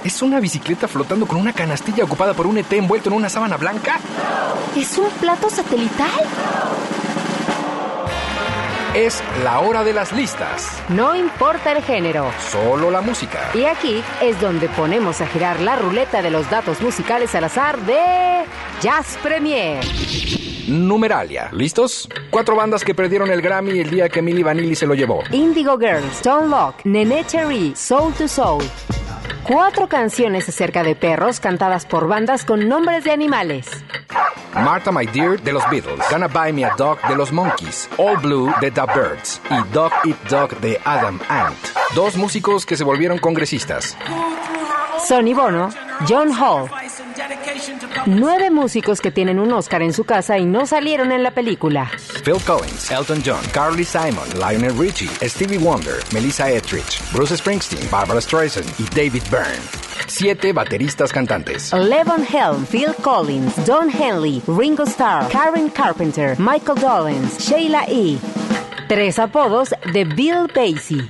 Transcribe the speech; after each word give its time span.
¿Es 0.02 0.22
una 0.22 0.40
bicicleta 0.40 0.88
flotando 0.88 1.26
con 1.26 1.36
una 1.38 1.52
canastilla 1.52 2.04
ocupada 2.04 2.32
por 2.34 2.46
un 2.46 2.56
ET 2.58 2.72
envuelto 2.72 3.10
en 3.10 3.16
una 3.16 3.28
sábana 3.28 3.58
blanca? 3.58 4.00
¿Es 4.74 4.96
un 4.98 5.08
plato 5.20 5.50
satelital? 5.50 6.10
Es 8.94 9.22
la 9.44 9.60
hora 9.60 9.84
de 9.84 9.92
las 9.92 10.10
listas. 10.12 10.82
No 10.88 11.14
importa 11.14 11.70
el 11.70 11.80
género. 11.80 12.28
Solo 12.50 12.90
la 12.90 13.00
música. 13.00 13.38
Y 13.54 13.62
aquí 13.64 14.02
es 14.20 14.40
donde 14.40 14.68
ponemos 14.68 15.20
a 15.20 15.28
girar 15.28 15.60
la 15.60 15.76
ruleta 15.76 16.22
de 16.22 16.30
los 16.30 16.50
datos 16.50 16.80
musicales 16.80 17.32
al 17.36 17.44
azar 17.44 17.78
de 17.82 18.42
Jazz 18.80 19.16
Premier. 19.22 19.78
Numeralia. 20.66 21.50
¿Listos? 21.52 22.08
Cuatro 22.30 22.56
bandas 22.56 22.84
que 22.84 22.92
perdieron 22.92 23.30
el 23.30 23.40
Grammy 23.40 23.78
el 23.78 23.90
día 23.90 24.08
que 24.08 24.22
Milli 24.22 24.42
Vanilli 24.42 24.74
se 24.74 24.88
lo 24.88 24.94
llevó. 24.94 25.22
Indigo 25.30 25.78
Girls, 25.78 26.16
Stone 26.16 26.48
Lock, 26.48 26.84
Nene 26.84 27.24
Cherry, 27.24 27.72
Soul 27.76 28.12
to 28.14 28.26
Soul. 28.26 28.64
Cuatro 29.44 29.88
canciones 29.88 30.48
acerca 30.48 30.82
de 30.82 30.94
perros 30.94 31.40
cantadas 31.40 31.86
por 31.86 32.06
bandas 32.06 32.44
con 32.44 32.68
nombres 32.68 33.04
de 33.04 33.10
animales. 33.10 33.66
Martha 34.54 34.92
My 34.92 35.06
Dear 35.06 35.40
de 35.40 35.52
los 35.52 35.68
Beatles, 35.70 36.00
Gonna 36.10 36.28
Buy 36.28 36.52
Me 36.52 36.64
a 36.64 36.74
Dog 36.76 36.98
de 37.08 37.16
los 37.16 37.32
Monkeys, 37.32 37.88
All 37.96 38.16
Blue 38.18 38.52
de 38.60 38.70
The 38.70 38.82
Birds 38.94 39.40
y 39.50 39.72
Dog 39.72 39.92
Eat 40.04 40.16
Dog 40.28 40.60
de 40.60 40.80
Adam 40.84 41.18
Ant. 41.28 41.56
Dos 41.94 42.16
músicos 42.16 42.66
que 42.66 42.76
se 42.76 42.84
volvieron 42.84 43.18
congresistas. 43.18 43.96
Sonny 45.06 45.34
Bono, 45.34 45.70
John 46.08 46.30
Hall. 46.32 46.68
Nueve 48.06 48.50
músicos 48.50 49.00
que 49.00 49.10
tienen 49.10 49.38
un 49.38 49.52
Oscar 49.52 49.82
en 49.82 49.92
su 49.92 50.04
casa 50.04 50.38
y 50.38 50.44
no 50.46 50.66
salieron 50.66 51.12
en 51.12 51.22
la 51.22 51.32
película. 51.32 51.90
Phil 52.24 52.42
Collins, 52.46 52.90
Elton 52.90 53.22
John, 53.24 53.42
Carly 53.52 53.84
Simon, 53.84 54.28
Lionel 54.38 54.76
Richie, 54.78 55.08
Stevie 55.28 55.58
Wonder, 55.58 55.96
Melissa 56.12 56.50
Etheridge, 56.50 57.00
Bruce 57.12 57.36
Springsteen, 57.36 57.88
Barbara 57.90 58.20
Streisand 58.20 58.66
y 58.78 58.84
David 58.94 59.22
Byrne. 59.30 59.62
Siete 60.06 60.52
bateristas 60.52 61.12
cantantes. 61.12 61.72
Levon 61.72 62.24
Helm, 62.24 62.66
Phil 62.66 62.94
Collins, 63.02 63.54
Don 63.66 63.90
Henley, 63.90 64.42
Ringo 64.46 64.84
Starr, 64.84 65.28
Karen 65.28 65.68
Carpenter, 65.70 66.38
Michael 66.38 66.80
Dolenz, 66.80 67.38
Sheila 67.38 67.84
E. 67.88 68.18
Tres 68.88 69.18
apodos 69.18 69.74
de 69.92 70.04
Bill 70.04 70.48
Basie. 70.54 71.08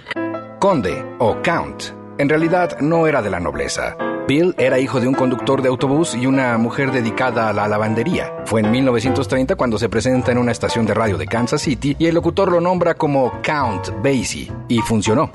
Conde 0.58 1.02
o 1.18 1.36
Count. 1.42 1.99
En 2.20 2.28
realidad 2.28 2.78
no 2.80 3.06
era 3.06 3.22
de 3.22 3.30
la 3.30 3.40
nobleza. 3.40 3.96
Bill 4.28 4.54
era 4.58 4.78
hijo 4.78 5.00
de 5.00 5.08
un 5.08 5.14
conductor 5.14 5.62
de 5.62 5.70
autobús 5.70 6.14
y 6.14 6.26
una 6.26 6.58
mujer 6.58 6.92
dedicada 6.92 7.48
a 7.48 7.54
la 7.54 7.66
lavandería. 7.66 8.30
Fue 8.44 8.60
en 8.60 8.70
1930 8.70 9.56
cuando 9.56 9.78
se 9.78 9.88
presenta 9.88 10.30
en 10.30 10.36
una 10.36 10.52
estación 10.52 10.84
de 10.84 10.92
radio 10.92 11.16
de 11.16 11.26
Kansas 11.26 11.62
City 11.62 11.96
y 11.98 12.04
el 12.04 12.14
locutor 12.14 12.52
lo 12.52 12.60
nombra 12.60 12.92
como 12.92 13.40
Count 13.40 13.88
Basie. 14.04 14.52
Y 14.68 14.80
funcionó. 14.80 15.30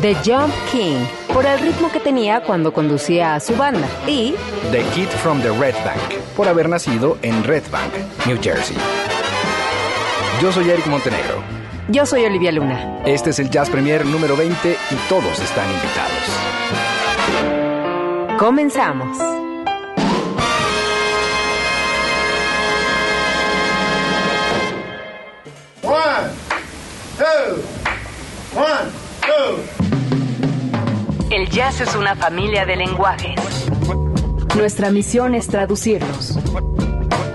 The 0.00 0.14
Jump 0.24 0.54
King, 0.70 1.04
por 1.34 1.44
el 1.44 1.58
ritmo 1.58 1.90
que 1.90 1.98
tenía 1.98 2.40
cuando 2.44 2.72
conducía 2.72 3.34
a 3.34 3.40
su 3.40 3.56
banda. 3.56 3.88
Y 4.06 4.36
The 4.70 4.84
Kid 4.94 5.08
from 5.08 5.42
the 5.42 5.50
Red 5.50 5.74
Bank, 5.84 6.22
por 6.36 6.46
haber 6.46 6.68
nacido 6.68 7.18
en 7.22 7.42
Red 7.42 7.64
Bank, 7.72 7.92
New 8.26 8.38
Jersey. 8.40 8.76
Yo 10.40 10.52
soy 10.52 10.70
Eric 10.70 10.86
Montenegro. 10.86 11.37
Yo 11.88 12.04
soy 12.06 12.24
Olivia 12.24 12.52
Luna. 12.52 13.02
Este 13.04 13.30
es 13.30 13.38
el 13.38 13.50
Jazz 13.50 13.70
Premier 13.70 14.04
número 14.04 14.36
20 14.36 14.70
y 14.70 14.94
todos 15.08 15.38
están 15.40 15.66
invitados. 15.70 16.12
Comenzamos. 18.38 19.18
One, 25.82 26.30
two, 27.16 27.62
one, 28.54 28.90
two. 29.22 29.58
El 31.30 31.48
jazz 31.48 31.80
es 31.80 31.94
una 31.94 32.14
familia 32.14 32.64
de 32.66 32.76
lenguajes. 32.76 33.40
Nuestra 34.56 34.90
misión 34.90 35.34
es 35.34 35.48
traducirlos. 35.48 36.38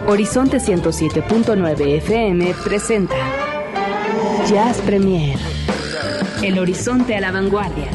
Horizonte 0.08 0.58
107.9 0.58 1.98
FM 1.98 2.54
presenta 2.64 3.43
Jazz 4.48 4.82
Premier. 4.82 5.38
El 6.42 6.60
horizonte 6.60 7.16
a 7.16 7.22
la 7.22 7.32
vanguardia. 7.32 7.90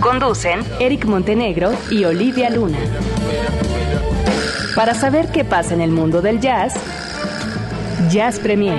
Conducen 0.00 0.60
Eric 0.78 1.06
Montenegro 1.06 1.72
y 1.90 2.04
Olivia 2.04 2.50
Luna. 2.50 2.78
Para 4.76 4.94
saber 4.94 5.32
qué 5.32 5.44
pasa 5.44 5.74
en 5.74 5.80
el 5.80 5.90
mundo 5.90 6.22
del 6.22 6.40
jazz, 6.40 6.74
Jazz 8.10 8.38
Premier. 8.38 8.78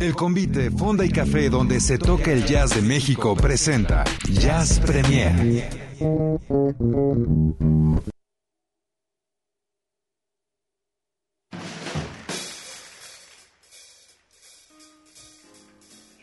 El 0.00 0.14
convite 0.16 0.72
Fonda 0.72 1.04
y 1.04 1.10
Café 1.10 1.50
donde 1.50 1.78
se 1.78 1.98
toca 1.98 2.32
el 2.32 2.44
jazz 2.44 2.74
de 2.74 2.82
México 2.82 3.36
presenta 3.36 4.02
Jazz 4.28 4.80
Premier. 4.80 5.68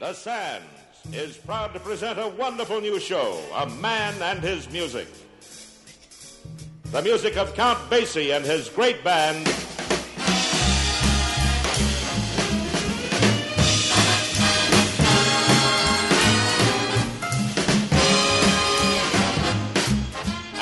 The 0.10 0.16
Sands 0.16 0.66
is 1.14 1.38
proud 1.38 1.72
to 1.76 1.80
present 1.80 2.18
a 2.18 2.30
wonderful 2.30 2.82
new 2.82 3.00
show, 3.00 3.40
A 3.56 3.70
Man 3.70 4.20
and 4.24 4.40
His 4.40 4.68
Music. 4.72 5.08
The 6.86 7.04
music 7.04 7.38
of 7.38 7.54
Count 7.54 7.78
Basie 7.92 8.36
and 8.36 8.44
his 8.44 8.70
great 8.70 9.04
band. 9.04 9.48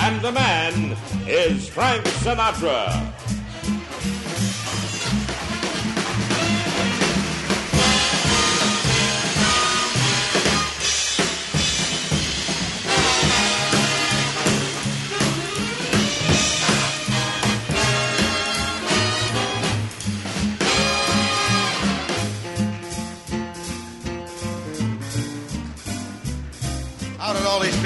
And 0.02 0.22
the 0.22 0.34
man 0.34 0.98
is 1.26 1.70
Frank 1.70 2.04
Sinatra. 2.04 3.27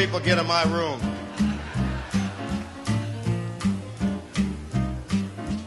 People 0.06 0.20
get 0.20 0.40
in 0.40 0.48
my 0.48 0.64
room? 0.64 1.00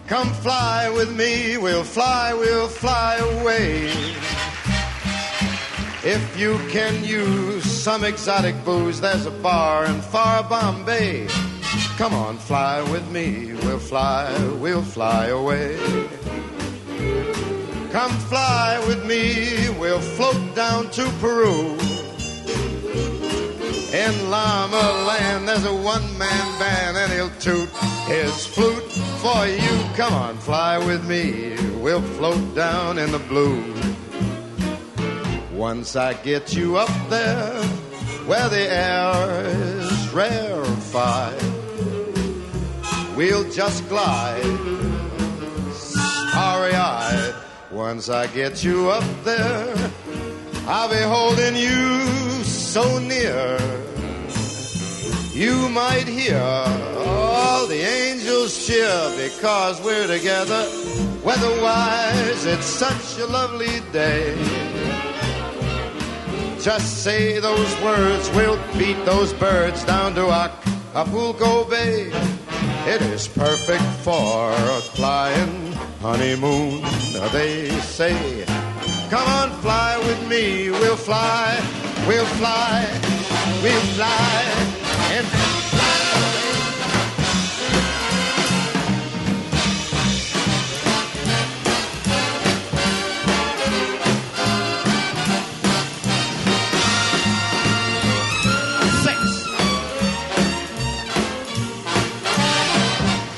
Come 0.08 0.28
fly 0.42 0.90
with 0.90 1.14
me, 1.14 1.56
we'll 1.56 1.84
fly, 1.84 2.34
we'll 2.34 2.66
fly 2.66 3.14
away. 3.30 3.92
If 6.02 6.36
you 6.36 6.58
can 6.68 7.04
use 7.04 7.64
some 7.64 8.02
exotic 8.02 8.56
booze, 8.64 9.00
there's 9.00 9.24
a 9.26 9.30
bar 9.30 9.84
in 9.84 10.00
far 10.00 10.42
Bombay. 10.42 11.28
Come 11.96 12.12
on, 12.12 12.36
fly 12.36 12.82
with 12.90 13.08
me, 13.12 13.52
we'll 13.62 13.78
fly, 13.78 14.36
we'll 14.60 14.82
fly 14.82 15.26
away. 15.26 15.76
Come 17.92 18.10
fly 18.32 18.82
with 18.88 19.06
me, 19.06 19.70
we'll 19.78 20.00
float 20.00 20.56
down 20.56 20.90
to 20.90 21.04
Peru. 21.20 21.93
In 23.94 24.28
Llama 24.28 25.06
Land, 25.06 25.46
there's 25.46 25.64
a 25.64 25.72
one-man 25.72 26.58
band, 26.58 26.96
and 26.96 27.12
he'll 27.12 27.30
toot 27.38 27.68
his 28.08 28.44
flute 28.44 28.90
for 29.22 29.46
you. 29.46 29.94
Come 29.94 30.12
on, 30.12 30.36
fly 30.38 30.78
with 30.78 31.04
me. 31.08 31.54
We'll 31.80 32.02
float 32.02 32.56
down 32.56 32.98
in 32.98 33.12
the 33.12 33.20
blue. 33.20 33.62
Once 35.56 35.94
I 35.94 36.14
get 36.14 36.56
you 36.56 36.76
up 36.76 36.90
there, 37.08 37.62
where 38.26 38.48
the 38.48 38.68
air 38.68 39.46
is 39.46 40.08
rarefied, 40.12 41.40
we'll 43.16 43.48
just 43.52 43.88
glide, 43.88 44.42
starry-eyed. 45.72 47.34
Once 47.70 48.08
I 48.08 48.26
get 48.26 48.64
you 48.64 48.90
up 48.90 49.04
there, 49.22 49.92
I'll 50.66 50.88
be 50.90 50.96
holding 50.96 51.54
you 51.54 52.42
so 52.42 52.98
near. 52.98 53.56
You 55.34 55.68
might 55.68 56.06
hear 56.06 56.38
all 56.38 57.66
the 57.66 57.80
angels 57.80 58.64
cheer 58.64 59.10
because 59.16 59.82
we're 59.82 60.06
together. 60.06 60.64
Weatherwise, 61.24 62.46
it's 62.46 62.64
such 62.64 63.18
a 63.18 63.26
lovely 63.26 63.80
day. 63.90 64.36
Just 66.60 67.02
say 67.02 67.40
those 67.40 67.82
words, 67.82 68.30
we'll 68.30 68.60
beat 68.78 69.04
those 69.04 69.32
birds 69.32 69.84
down 69.84 70.14
to 70.14 70.30
Acapulco 70.30 71.64
Bay. 71.68 72.12
It 72.86 73.02
is 73.02 73.26
perfect 73.26 73.82
for 74.04 74.52
a 74.52 74.80
flying 74.94 75.72
honeymoon, 76.00 76.82
they 77.32 77.70
say. 77.80 78.44
Come 79.10 79.26
on, 79.26 79.50
fly 79.62 79.98
with 79.98 80.28
me, 80.28 80.70
we'll 80.70 80.94
fly, 80.94 81.58
we'll 82.06 82.24
fly, 82.38 82.86
we'll 83.64 83.86
fly, 83.96 84.83
fly 85.22 85.54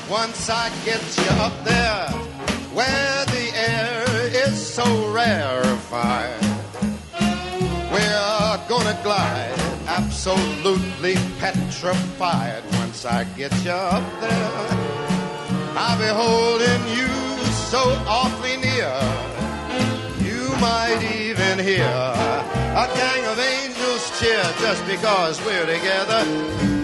Once 0.08 0.48
I 0.48 0.70
get 0.84 1.02
you 1.18 1.30
up 1.42 1.64
there 1.64 2.08
where 2.72 3.24
the 3.26 3.50
air 3.54 4.04
is 4.46 4.54
so 4.66 4.84
rarefied, 5.12 6.40
we're 7.92 8.68
gonna 8.68 8.98
glide 9.02 9.55
absolutely 10.26 11.14
petrified. 11.38 12.62
Once 12.72 13.04
I 13.04 13.22
get 13.36 13.52
you 13.64 13.70
up 13.70 14.02
there, 14.20 14.66
I'll 15.76 15.98
be 15.98 16.06
holding 16.06 16.82
you 16.98 17.06
so 17.70 17.78
awfully 18.08 18.56
near. 18.56 18.90
You 20.26 20.48
might 20.58 21.00
even 21.14 21.64
hear 21.64 21.86
a 21.86 22.90
gang 22.96 23.24
of 23.26 23.38
angels 23.38 24.18
cheer 24.18 24.42
just 24.58 24.84
because 24.86 25.40
we're 25.44 25.66
together. 25.66 26.24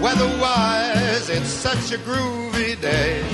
Weatherwise, 0.01 1.29
it's 1.29 1.49
such 1.49 1.91
a 1.91 1.99
groovy 1.99 2.81
day. 2.81 3.25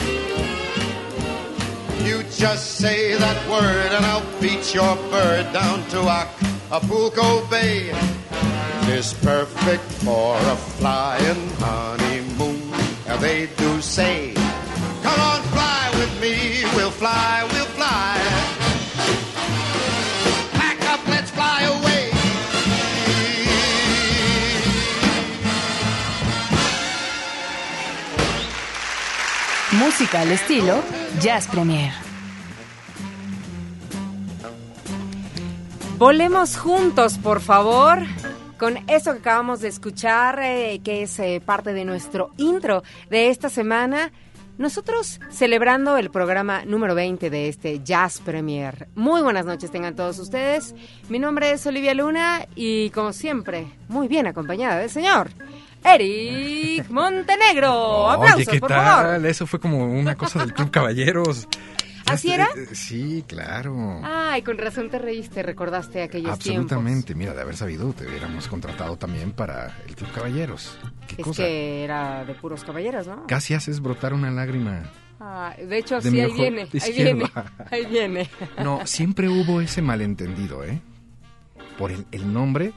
You 2.07 2.23
just 2.31 2.77
say 2.77 3.15
that 3.15 3.51
word 3.51 3.93
and 3.93 4.07
I'll 4.07 4.41
beat 4.41 4.75
your 4.75 4.97
bird 5.11 5.53
down 5.53 5.87
to 5.89 6.01
Acapulco 6.09 7.47
Bay. 7.51 7.93
It's 8.91 9.13
perfect 9.13 9.85
for 10.03 10.37
a 10.37 10.57
flying 10.79 11.51
honeymoon. 11.61 12.63
And 13.07 13.21
they 13.21 13.47
do 13.57 13.81
say, 13.83 14.33
come 15.03 15.21
on, 15.21 15.43
fly 15.55 15.91
with 15.99 16.21
me. 16.23 16.65
We'll 16.75 16.91
fly, 16.91 17.47
we'll 17.53 17.71
fly. 17.77 18.17
Pack 20.53 20.79
up, 20.93 21.01
let's 21.07 21.31
fly 21.31 21.63
away. 21.65 22.11
Música 29.73 30.23
al 30.23 30.33
estilo 30.33 30.83
Jazz 31.21 31.47
Premier. 31.47 31.93
Volemos 35.99 36.57
juntos, 36.57 37.19
por 37.19 37.41
favor, 37.41 37.99
con 38.59 38.79
eso 38.89 39.13
que 39.13 39.19
acabamos 39.21 39.61
de 39.61 39.69
escuchar, 39.69 40.41
eh, 40.43 40.81
que 40.85 41.03
es 41.03 41.19
eh, 41.19 41.41
parte 41.45 41.73
de 41.73 41.85
nuestro 41.85 42.31
intro 42.37 42.83
de 43.11 43.29
esta 43.31 43.49
semana. 43.49 44.13
Nosotros 44.59 45.21
celebrando 45.31 45.97
el 45.97 46.11
programa 46.11 46.65
número 46.65 46.97
20 46.97 47.31
de 47.31 47.49
este 47.49 47.81
Jazz 47.85 48.21
Premier. 48.21 48.89
Muy 48.97 49.23
buenas 49.23 49.47
noches 49.47 49.71
tengan 49.71 49.95
todos 49.95 50.19
ustedes. 50.19 50.75
Mi 51.09 51.21
nombre 51.21 51.53
es 51.53 51.65
Olivia 51.67 51.95
Luna 51.95 52.47
y 52.57 52.91
como 52.91 53.13
siempre, 53.13 53.67
muy 53.89 54.09
bien 54.09 54.27
acompañada 54.27 54.79
del 54.79 54.91
señor 54.91 55.31
Eric 55.85 56.89
Montenegro. 56.91 58.11
Aplausos, 58.11 58.37
Oye, 58.39 58.47
¿qué 58.47 58.59
por 58.61 58.69
tal? 58.71 58.85
favor. 58.85 59.27
Eso 59.27 59.47
fue 59.47 59.61
como 59.61 59.85
una 59.85 60.17
cosa 60.17 60.41
del 60.41 60.53
Club 60.53 60.73
Caballeros. 60.73 61.47
¿Así 62.11 62.29
Ya 62.29 62.35
era? 62.35 62.49
sé, 62.55 62.63
eh, 62.63 62.75
Sí, 62.75 63.25
claro. 63.27 64.01
Ay, 64.05 64.43
con 64.43 64.59
razón 64.59 64.91
te 64.91 64.99
reíste, 64.99 65.43
recordaste 65.43 66.03
aquellos 66.03 66.33
Absolutamente. 66.33 67.15
Mira, 67.15 67.35
de 67.35 67.43
haber 67.43 67.57
sabido, 67.57 67.93
te 67.93 68.07
hubiéramos 68.07 68.49
contratado 68.49 68.97
también 68.97 69.33
para 69.33 69.77
el 69.87 69.95
Club 69.97 70.11
Caballeros. 70.13 70.79
¿Qué 71.07 71.17
tiempos. 71.17 71.19
Es 71.19 71.25
cosa? 71.25 71.43
que 71.45 71.85
era 71.85 72.25
de 72.25 72.35
puros 72.35 72.65
caballeros, 72.65 73.07
¿no? 73.07 73.27
Casi 73.27 73.55
haces 73.55 73.81
brotar 73.81 74.13
una 74.15 74.31
lágrima. 74.31 74.91
Ah, 75.21 75.55
de 75.59 75.79
hecho, 75.79 76.01
De 76.01 76.11
sí, 76.11 76.21
ahí 76.21 76.33
viene, 76.33 76.69
ahí 76.81 76.93
viene, 76.93 77.25
ahí 77.71 77.87
viene. 77.87 78.31
No, 78.63 78.87
siempre 78.87 79.29
hubo 79.29 79.61
ese 79.61 79.83
malentendido, 79.83 80.63
¿eh? 80.65 80.81
Por 81.77 81.91
el, 81.91 82.07
el 82.13 82.33
nombre, 82.33 82.73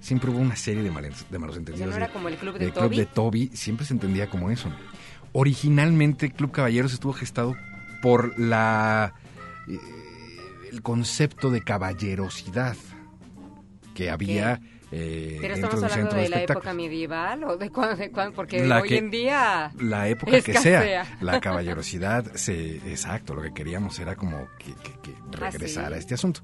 siempre 0.00 0.30
hubo 0.30 0.38
una 0.40 0.56
serie 0.56 0.82
de, 0.82 0.90
malen- 0.92 1.14
de 1.30 1.38
malos 1.38 1.54
O 1.54 1.56
sea, 1.56 1.58
entendidos. 1.60 1.90
no 1.90 1.96
era 1.96 2.08
como 2.12 2.28
el 2.28 2.36
club 2.36 2.58
de 2.58 2.70
Toby. 2.70 2.88
Club 2.88 2.98
de 2.98 3.06
Toby, 3.06 3.50
siempre 3.54 3.86
se 3.86 3.94
entendía 3.94 4.28
como 4.28 4.50
eso. 4.50 4.68
Originalmente, 5.32 6.30
Club 6.30 6.50
Caballeros 6.50 6.92
estuvo 6.92 7.12
gestado 7.12 7.56
por 8.02 8.38
la 8.38 9.14
eh, 9.68 9.78
el 10.72 10.82
concepto 10.82 11.50
de 11.50 11.62
caballerosidad 11.62 12.76
que 13.94 14.10
había 14.10 14.60
eh, 14.92 15.38
Pero 15.40 15.54
estamos 15.54 15.74
hablando 15.76 15.94
centro 15.96 16.16
de, 16.18 16.22
de 16.24 16.28
la 16.30 16.42
época 16.42 16.74
medieval 16.74 17.44
o 17.44 17.56
de 17.56 17.70
cuándo, 17.70 17.96
de 17.96 18.10
cuándo? 18.10 18.34
porque 18.34 18.66
La 18.66 18.80
hoy 18.80 18.88
que- 18.88 18.98
en 18.98 19.10
día 19.10 19.72
La 19.78 20.08
época 20.08 20.40
que 20.40 20.54
sea, 20.54 21.06
la 21.20 21.40
caballerosidad, 21.40 22.32
se, 22.34 22.76
exacto, 22.90 23.34
lo 23.34 23.42
que 23.42 23.52
queríamos 23.52 23.98
era 24.00 24.16
como 24.16 24.48
que, 24.58 24.72
que- 24.74 25.00
que 25.00 25.14
regresar 25.36 25.84
¿Ah, 25.86 25.88
sí? 25.88 25.94
a 25.94 25.98
este 25.98 26.14
asunto. 26.14 26.40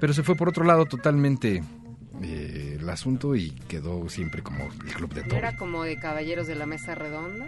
Pero 0.00 0.12
se 0.12 0.22
fue 0.22 0.34
por 0.36 0.48
otro 0.48 0.64
lado 0.64 0.84
totalmente 0.86 1.62
eh, 2.22 2.76
el 2.80 2.88
asunto 2.88 3.34
y 3.34 3.50
quedó 3.68 4.08
siempre 4.08 4.42
como 4.42 4.64
el 4.64 4.92
club 4.94 5.12
de 5.14 5.22
Toby. 5.22 5.36
era 5.36 5.56
como 5.56 5.82
de 5.84 5.96
caballeros 5.98 6.46
de 6.46 6.54
la 6.56 6.66
mesa 6.66 6.94
redonda, 6.94 7.46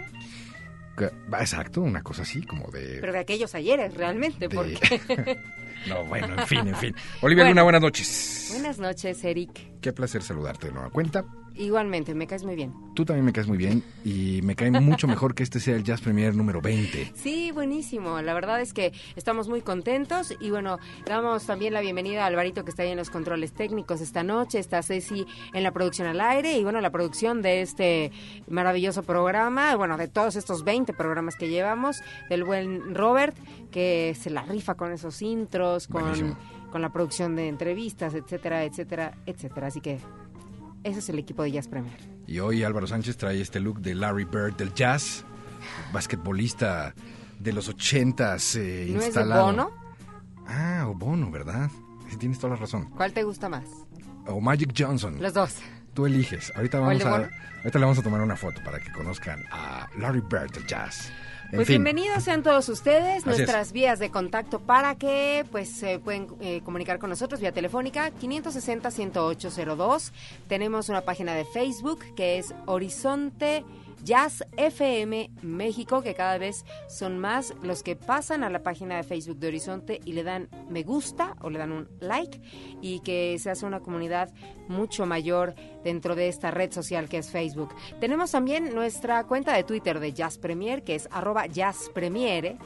Exacto, 1.41 1.81
una 1.83 2.03
cosa 2.03 2.23
así, 2.23 2.43
como 2.43 2.69
de... 2.71 2.99
pero 3.01 3.13
de 3.13 3.19
aquellos 3.19 3.55
ayeres 3.55 3.95
realmente, 3.95 4.49
de- 4.49 4.55
porque 4.55 5.41
no, 5.89 6.05
bueno, 6.07 6.39
en 6.41 6.47
fin, 6.47 6.67
en 6.69 6.77
fin. 6.77 6.95
Olivia 7.23 7.45
Bueno. 7.45 7.51
Luna, 7.51 7.63
buenas 7.65 7.83
noches. 7.83 8.49
buenas 8.53 8.79
noches, 8.79 9.23
Eric. 9.25 9.81
Qué 9.81 9.93
placer 9.93 10.23
saludarte 10.23 10.69
de 10.69 10.73
nueva 10.73 10.91
cuenta. 10.91 11.25
Igualmente, 11.57 12.15
me 12.15 12.27
caes 12.27 12.43
muy 12.43 12.57
bien. 12.57 12.75
Tú 12.95 13.05
también 13.05 13.25
me 13.25 13.33
caes 13.33 13.47
muy 13.47 13.57
bien 13.57 13.83
y 14.05 14.41
me 14.43 14.57
cae 14.57 14.73
mucho 14.73 15.07
mejor 15.07 15.35
que 15.35 15.45
este 15.45 15.61
sea 15.61 15.77
el 15.77 15.85
Jazz 15.85 16.01
Premier 16.01 16.35
número 16.35 16.61
20. 16.61 17.13
Sí, 17.25 17.53
buenísimo. 17.53 18.21
La 18.21 18.35
verdad 18.35 18.61
es 18.61 18.73
que 18.73 18.93
estamos 19.17 19.49
muy 19.49 19.63
contentos 19.63 20.35
y 20.41 20.51
bueno, 20.51 20.79
damos 21.07 21.47
también 21.47 21.73
la 21.73 21.81
bienvenida 21.81 22.25
a 22.25 22.27
Alvarito 22.27 22.65
que 22.65 22.71
está 22.71 22.83
ahí 22.83 22.91
en 22.91 22.99
los 22.99 23.09
controles 23.09 23.53
técnicos 23.53 24.01
esta 24.01 24.23
noche, 24.23 24.59
está 24.59 24.83
Ceci 24.83 25.27
en 25.53 25.63
la 25.63 25.73
producción 25.73 26.09
al 26.09 26.21
aire 26.21 26.59
y 26.59 26.65
bueno, 26.65 26.81
la 26.81 26.91
producción 26.91 27.41
de 27.41 27.63
este 27.63 28.11
maravilloso 28.49 29.03
programa, 29.05 29.75
bueno, 29.77 29.97
de 29.97 30.09
todos 30.09 30.37
estos 30.37 30.65
20 30.65 30.93
programas 30.93 31.37
que 31.37 31.49
llevamos, 31.49 32.03
del 32.29 32.45
buen 32.45 32.95
Robert 32.95 33.37
que 33.71 34.17
se 34.21 34.31
la 34.31 34.43
rifa 34.43 34.75
con 34.75 34.93
esos 34.93 35.23
intros, 35.23 35.89
con, 35.89 36.03
Buenísimo. 36.03 36.37
con 36.71 36.83
la 36.83 36.91
producción 36.91 37.37
de 37.37 37.49
entrevistas, 37.49 38.15
etcétera, 38.15 38.65
etcétera, 38.65 39.15
etcétera. 39.27 39.67
Así 39.69 39.81
que 39.81 39.99
ese 40.85 40.99
es 41.01 41.09
el 41.09 41.19
equipo 41.19 41.43
de 41.43 41.53
Jazz 41.53 41.69
Premier. 41.69 41.97
Y 42.27 42.39
hoy 42.39 42.63
Álvaro 42.63 42.87
Sánchez 42.87 43.17
trae 43.17 43.41
este 43.41 43.61
look 43.61 43.81
de 43.81 43.95
Larry 43.95 44.25
Bird 44.25 44.57
del 44.57 44.73
jazz, 44.75 45.25
basquetbolista 45.93 46.95
de 47.39 47.53
los 47.53 47.69
ochentas 47.69 48.55
eh, 48.57 48.87
¿No 48.91 48.95
es 48.97 49.01
de 49.01 49.07
instalado. 49.07 49.47
Bono? 49.47 49.71
Ah, 50.47 50.85
o 50.89 50.95
Bono, 50.95 51.31
¿verdad? 51.31 51.71
Tienes 52.19 52.39
toda 52.39 52.55
la 52.55 52.61
razón. 52.61 52.91
¿Cuál 52.91 53.13
te 53.13 53.25
gusta 53.25 53.49
más? 53.49 53.65
O 54.27 54.41
Magic 54.41 54.73
Johnson. 54.77 55.21
Los 55.21 55.35
dos. 55.35 55.57
Tú 55.95 56.07
eliges. 56.07 56.53
Ahorita 56.55 56.81
¿O 56.81 56.91
el 56.91 56.99
vamos 56.99 57.05
a, 57.05 57.31
ahorita 57.59 57.79
le 57.79 57.85
vamos 57.85 57.99
a 57.99 58.03
tomar 58.03 58.21
una 58.21 58.37
foto 58.37 58.63
para 58.65 58.79
que 58.79 58.93
conozcan 58.93 59.43
a 59.51 59.89
Larry 59.99 60.21
Bird 60.21 60.53
del 60.53 60.67
jazz. 60.67 61.11
En 61.55 61.59
Pues 61.59 61.69
fin, 61.69 61.85
bienvenidos 61.85 62.25
sean 62.25 62.43
todos 62.43 62.69
ustedes, 62.69 63.19
Así 63.19 63.19
es. 63.19 63.27
nuestras 63.27 63.71
vías 63.71 64.01
de 64.01 64.11
contacto 64.11 64.59
para 64.59 64.97
que 64.97 65.47
pues 65.53 65.69
se 65.71 66.01
pueden 66.01 66.27
eh, 66.41 66.63
comunicar 66.65 66.99
con 66.99 67.11
nosotros 67.11 67.41
vía 67.41 67.53
telefónica 67.53 68.11
560-10802. 68.21 70.11
Tenemos 70.49 70.89
una 70.89 71.03
página 71.03 71.33
de 71.37 71.45
Facebook 71.45 72.01
que 72.17 72.39
es 72.39 72.53
Horizonte 72.67 73.65
Jazz 74.05 74.45
FM 74.59 75.31
México, 75.41 76.03
que 76.03 76.15
cada 76.15 76.37
vez 76.37 76.67
son 76.89 77.19
más 77.19 77.55
los 77.63 77.83
que 77.83 77.97
pasan 77.97 78.45
a 78.45 78.51
la 78.51 78.63
página 78.63 78.97
de 78.97 79.03
Facebook 79.03 79.39
de 79.39 79.49
Horizonte 79.49 80.01
y 80.05 80.13
le 80.13 80.23
dan 80.23 80.49
me 80.69 80.83
gusta 80.83 81.37
o 81.41 81.49
le 81.49 81.59
dan 81.59 81.73
un 81.73 81.89
like 82.01 82.39
y 82.83 83.01
que 83.01 83.39
se 83.39 83.51
hace 83.51 83.65
una 83.65 83.81
comunidad 83.81 84.31
mucho 84.69 85.07
mayor 85.07 85.55
dentro 85.83 86.15
de 86.15 86.29
esta 86.29 86.51
red 86.51 86.71
social 86.71 87.09
que 87.09 87.19
es 87.19 87.31
Facebook. 87.31 87.75
Tenemos 87.99 88.31
también 88.31 88.75
nuestra 88.75 89.25
cuenta 89.25 89.55
de 89.55 89.65
Twitter 89.65 89.99
de 90.01 90.13
Jazz 90.13 90.37
Premier, 90.37 90.85
que 90.85 90.97
es 90.97 91.09
arroba 91.11 91.47
Jazz 91.47 91.91
Premiere. 91.95 92.59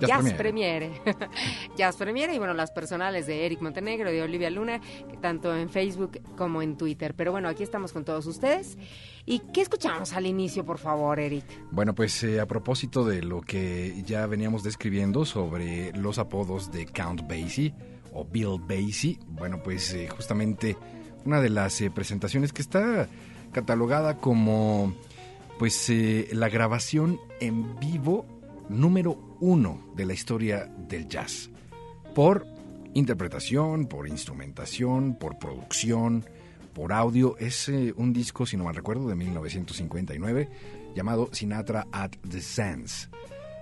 Jazz 0.00 0.08
Jazz 0.08 0.32
Premiere. 0.34 1.00
Premiere. 1.02 1.30
Jazz 1.76 1.96
Premiere 1.96 2.34
y 2.34 2.38
bueno, 2.38 2.54
las 2.54 2.70
personales 2.70 3.26
de 3.26 3.46
Eric 3.46 3.60
Montenegro, 3.60 4.10
de 4.10 4.22
Olivia 4.22 4.50
Luna, 4.50 4.80
tanto 5.20 5.54
en 5.56 5.68
Facebook 5.68 6.20
como 6.36 6.62
en 6.62 6.76
Twitter. 6.76 7.14
Pero 7.14 7.32
bueno, 7.32 7.48
aquí 7.48 7.62
estamos 7.62 7.92
con 7.92 8.04
todos 8.04 8.26
ustedes. 8.26 8.78
¿Y 9.24 9.40
qué 9.52 9.62
escuchamos 9.62 10.12
al 10.12 10.26
inicio, 10.26 10.64
por 10.64 10.78
favor, 10.78 11.18
Eric? 11.18 11.44
Bueno, 11.70 11.94
pues 11.94 12.22
eh, 12.22 12.40
a 12.40 12.46
propósito 12.46 13.04
de 13.04 13.22
lo 13.22 13.40
que 13.40 14.02
ya 14.04 14.26
veníamos 14.26 14.62
describiendo 14.62 15.24
sobre 15.24 15.92
los 15.92 16.18
apodos 16.18 16.70
de 16.70 16.86
Count 16.86 17.22
Basie 17.28 17.74
o 18.12 18.24
Bill 18.24 18.58
Basie, 18.60 19.18
bueno, 19.28 19.62
pues 19.62 19.92
eh, 19.92 20.08
justamente 20.08 20.76
una 21.26 21.40
de 21.40 21.50
las 21.50 21.80
eh, 21.80 21.90
presentaciones 21.90 22.52
que 22.52 22.62
está 22.62 23.08
catalogada 23.52 24.18
como 24.18 24.94
pues 25.58 25.88
eh, 25.90 26.28
la 26.32 26.48
grabación 26.48 27.18
en 27.40 27.78
vivo 27.78 28.26
número 28.68 29.18
uno 29.40 29.84
de 29.94 30.06
la 30.06 30.12
historia 30.14 30.70
del 30.88 31.08
jazz. 31.08 31.50
Por 32.14 32.46
interpretación, 32.94 33.86
por 33.86 34.08
instrumentación, 34.08 35.16
por 35.16 35.38
producción, 35.38 36.24
por 36.72 36.92
audio. 36.92 37.36
Es 37.38 37.68
eh, 37.68 37.92
un 37.96 38.12
disco, 38.12 38.46
si 38.46 38.56
no 38.56 38.64
mal 38.64 38.74
recuerdo, 38.74 39.08
de 39.08 39.14
1959 39.14 40.48
llamado 40.94 41.28
Sinatra 41.32 41.86
at 41.92 42.12
the 42.30 42.40
Sands. 42.40 43.10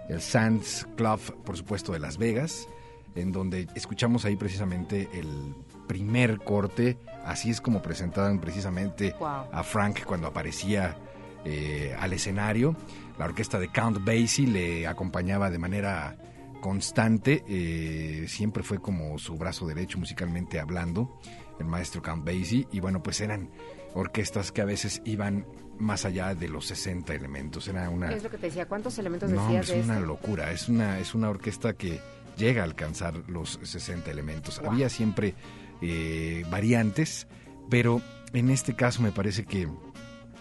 El 0.08 0.20
Sands 0.20 0.86
Club, 0.96 1.18
por 1.44 1.56
supuesto, 1.56 1.92
de 1.92 1.98
Las 1.98 2.18
Vegas, 2.18 2.68
en 3.16 3.32
donde 3.32 3.66
escuchamos 3.74 4.24
ahí 4.24 4.36
precisamente 4.36 5.08
el 5.14 5.54
primer 5.88 6.38
corte. 6.38 6.98
Así 7.24 7.50
es 7.50 7.60
como 7.60 7.82
presentaban 7.82 8.38
precisamente 8.40 9.14
Wow. 9.18 9.46
a 9.50 9.62
Frank 9.64 10.04
cuando 10.04 10.26
aparecía 10.28 10.96
eh, 11.44 11.94
al 11.98 12.12
escenario. 12.12 12.76
La 13.18 13.26
orquesta 13.26 13.58
de 13.58 13.68
Count 13.68 14.04
Basie 14.04 14.46
le 14.46 14.86
acompañaba 14.86 15.50
de 15.50 15.58
manera 15.58 16.16
constante, 16.60 17.44
eh, 17.46 18.24
siempre 18.26 18.62
fue 18.62 18.80
como 18.80 19.18
su 19.18 19.36
brazo 19.36 19.66
derecho 19.66 19.98
musicalmente 19.98 20.58
hablando, 20.58 21.20
el 21.60 21.66
maestro 21.66 22.02
Count 22.02 22.24
Basie, 22.24 22.66
y 22.72 22.80
bueno, 22.80 23.02
pues 23.02 23.20
eran 23.20 23.50
orquestas 23.94 24.50
que 24.50 24.62
a 24.62 24.64
veces 24.64 25.02
iban 25.04 25.46
más 25.78 26.04
allá 26.04 26.34
de 26.34 26.48
los 26.48 26.66
60 26.66 27.14
elementos, 27.14 27.68
era 27.68 27.90
una... 27.90 28.12
Es 28.12 28.22
lo 28.22 28.30
que 28.30 28.38
te 28.38 28.46
decía, 28.46 28.66
¿cuántos 28.66 28.98
elementos 28.98 29.30
No, 29.30 29.44
decías 29.44 29.68
es 29.68 29.76
de 29.76 29.82
una 29.82 29.94
este? 29.96 30.06
locura, 30.06 30.50
es 30.52 30.68
una, 30.68 30.98
es 30.98 31.14
una 31.14 31.30
orquesta 31.30 31.74
que 31.74 32.00
llega 32.36 32.62
a 32.62 32.64
alcanzar 32.64 33.14
los 33.28 33.60
60 33.62 34.10
elementos. 34.10 34.58
Wow. 34.60 34.72
Había 34.72 34.88
siempre 34.88 35.34
eh, 35.82 36.44
variantes, 36.50 37.26
pero 37.70 38.00
en 38.32 38.50
este 38.50 38.74
caso 38.74 39.02
me 39.02 39.12
parece 39.12 39.44
que 39.44 39.68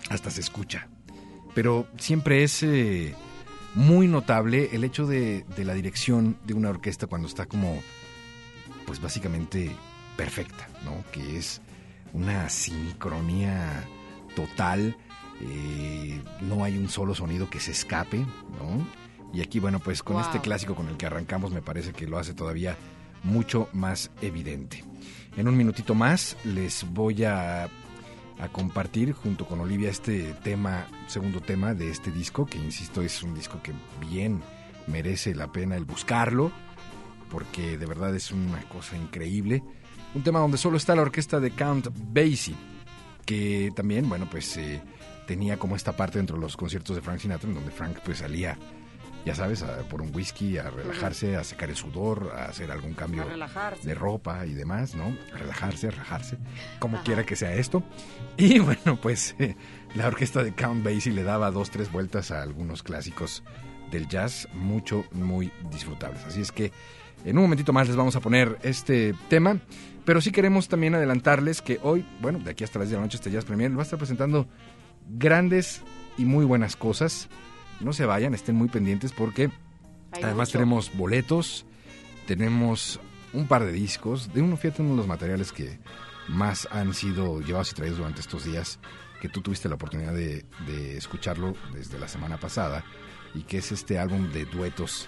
hasta 0.10 0.32
se 0.32 0.42
escucha. 0.42 0.88
Pero 1.54 1.88
siempre 1.98 2.44
es 2.44 2.64
eh, 2.64 3.16
muy 3.76 4.08
notable 4.08 4.70
el 4.74 4.84
hecho 4.84 5.06
de, 5.06 5.46
de 5.56 5.66
la 5.66 5.74
dirección 5.74 6.38
de 6.46 6.54
una 6.54 6.70
orquesta 6.70 7.08
cuando 7.08 7.28
está 7.28 7.46
como, 7.46 7.82
pues 8.86 9.02
básicamente 9.02 9.72
perfecta, 10.18 10.68
¿no? 10.84 11.04
Que 11.12 11.38
es 11.38 11.62
una 12.14 12.50
sincronía 12.50 13.86
total, 14.36 14.96
eh, 15.42 16.22
no 16.42 16.64
hay 16.64 16.78
un 16.78 16.90
solo 16.90 17.16
sonido 17.16 17.50
que 17.50 17.60
se 17.60 17.72
escape, 17.72 18.20
¿no? 18.20 18.88
Y 19.34 19.42
aquí, 19.42 19.60
bueno, 19.60 19.80
pues 19.80 20.04
con 20.04 20.16
Wow. 20.18 20.26
este 20.26 20.42
clásico 20.42 20.76
con 20.76 20.88
el 20.90 20.98
que 20.98 21.08
arrancamos 21.08 21.52
me 21.52 21.62
parece 21.62 21.92
que 21.92 22.06
lo 22.08 22.20
hace 22.20 22.34
todavía 22.36 22.78
mucho 23.24 23.68
más 23.74 24.12
evidente. 24.22 24.84
En 25.38 25.48
un 25.48 25.58
minutito 25.58 25.96
más 25.96 26.38
les 26.44 26.86
voy 26.94 27.24
a, 27.24 27.68
a 28.40 28.50
compartir 28.50 29.14
junto 29.14 29.46
con 29.46 29.60
Olivia 29.60 29.90
este 29.90 30.34
tema, 30.44 30.88
segundo 31.08 31.42
tema 31.42 31.74
de 31.74 31.90
este 31.90 32.12
disco, 32.12 32.46
que 32.46 32.58
insisto 32.58 33.02
es 33.02 33.24
un 33.24 33.34
disco 33.34 33.62
que 33.62 33.74
bien 34.10 34.42
merece 34.88 35.36
la 35.36 35.52
pena 35.52 35.76
el 35.76 35.86
buscarlo, 35.86 36.52
porque 37.30 37.78
de 37.78 37.86
verdad 37.86 38.16
es 38.16 38.32
una 38.32 38.62
cosa 38.70 38.98
increíble. 38.98 39.64
Un 40.14 40.24
tema 40.24 40.40
donde 40.40 40.58
solo 40.58 40.78
está 40.78 40.96
la 40.96 41.02
orquesta 41.02 41.40
de 41.40 41.52
Count 41.52 41.88
Basie, 42.14 42.56
que 43.26 43.72
también, 43.76 44.08
bueno, 44.10 44.28
pues 44.30 44.58
eh, 44.58 44.82
tenía 45.26 45.58
como 45.58 45.76
esta 45.76 45.96
parte 45.96 46.20
dentro 46.20 46.38
de 46.38 46.42
los 46.42 46.58
conciertos 46.58 46.96
de 46.96 47.02
Frank 47.02 47.20
Sinatra, 47.20 47.50
en 47.50 47.56
donde 47.56 47.72
Frank 47.72 47.98
pues 48.04 48.20
salía, 48.20 48.58
ya 49.26 49.36
sabes, 49.36 49.64
a- 49.64 49.80
por 49.90 50.02
un 50.02 50.14
whisky, 50.14 50.58
a 50.58 50.70
relajarse, 50.70 51.36
a 51.38 51.44
secar 51.44 51.70
el 51.70 51.76
sudor, 51.76 52.32
a 52.36 52.46
hacer 52.46 52.72
algún 52.72 52.94
cambio 52.94 53.24
relajarse. 53.24 53.88
de 53.88 53.96
ropa 53.96 54.46
y 54.46 54.54
demás, 54.54 54.96
¿no? 54.96 55.16
Relajarse, 55.34 55.88
a 55.88 55.92
rajarse, 55.92 56.38
como 56.80 56.98
Ajá. 56.98 57.06
quiera 57.06 57.26
que 57.26 57.36
sea 57.36 57.54
esto. 57.56 57.84
Y 58.38 58.60
bueno, 58.60 59.00
pues 59.02 59.36
eh, 59.40 59.56
la 59.96 60.08
orquesta 60.08 60.44
de 60.44 60.54
Count 60.54 60.84
Basie 60.84 61.12
le 61.14 61.24
daba 61.24 61.52
dos, 61.52 61.70
tres 61.72 61.92
vueltas 61.92 62.32
a 62.32 62.42
algunos 62.42 62.84
clásicos 62.84 63.44
del 63.92 64.08
jazz, 64.08 64.48
mucho, 64.54 65.06
muy 65.12 65.52
disfrutables. 65.72 66.24
Así 66.26 66.42
es 66.42 66.52
que 66.52 66.72
en 67.26 67.38
un 67.38 67.44
momentito 67.44 67.72
más 67.74 67.88
les 67.88 67.96
vamos 67.96 68.16
a 68.16 68.20
poner 68.20 68.58
este 68.64 69.14
tema, 69.30 69.60
pero 70.04 70.20
sí 70.20 70.32
queremos 70.32 70.68
también 70.68 70.96
adelantarles 70.96 71.62
que 71.62 71.80
hoy, 71.84 72.06
bueno, 72.20 72.40
de 72.40 72.52
aquí 72.52 72.64
hasta 72.66 72.80
las 72.80 72.88
10 72.90 72.92
de 72.92 72.98
la 72.98 73.04
noche 73.06 73.18
este 73.18 73.32
Jazz 73.32 73.46
Premier 73.46 73.72
va 73.78 73.82
a 73.82 73.84
estar 73.84 73.98
presentando 73.98 74.48
grandes 75.08 75.82
y 76.18 76.26
muy 76.26 76.44
buenas 76.46 76.76
cosas. 76.76 77.30
No 77.84 77.94
se 77.94 78.06
vayan, 78.06 78.34
estén 78.34 78.56
muy 78.56 78.68
pendientes 78.70 79.12
porque 79.12 79.50
Hay 80.12 80.24
Además 80.24 80.50
mucho. 80.50 80.60
tenemos 80.60 80.96
boletos, 80.96 81.66
tenemos 82.28 83.00
un 83.34 83.48
par 83.48 83.66
de 83.66 83.72
discos, 83.72 84.34
de 84.34 84.42
uno, 84.42 84.58
fíjate, 84.58 84.82
uno 84.82 84.92
de 84.92 84.98
los 84.98 85.08
materiales 85.08 85.52
que 85.52 85.80
más 86.28 86.68
han 86.72 86.94
sido 86.94 87.42
llevados 87.42 87.72
y 87.72 87.76
traídos 87.76 87.98
durante 87.98 88.22
estos 88.22 88.46
días, 88.46 88.80
que 89.22 89.28
tú 89.28 89.42
tuviste 89.42 89.68
la 89.70 89.76
oportunidad 89.76 90.14
de, 90.14 90.46
de 90.68 90.98
escucharlo 90.98 91.56
desde 91.74 91.98
la 92.00 92.08
semana 92.08 92.40
pasada, 92.40 92.84
y 93.34 93.42
que 93.42 93.58
es 93.58 93.72
este 93.72 93.98
álbum 93.98 94.32
de 94.32 94.46
duetos 94.46 95.08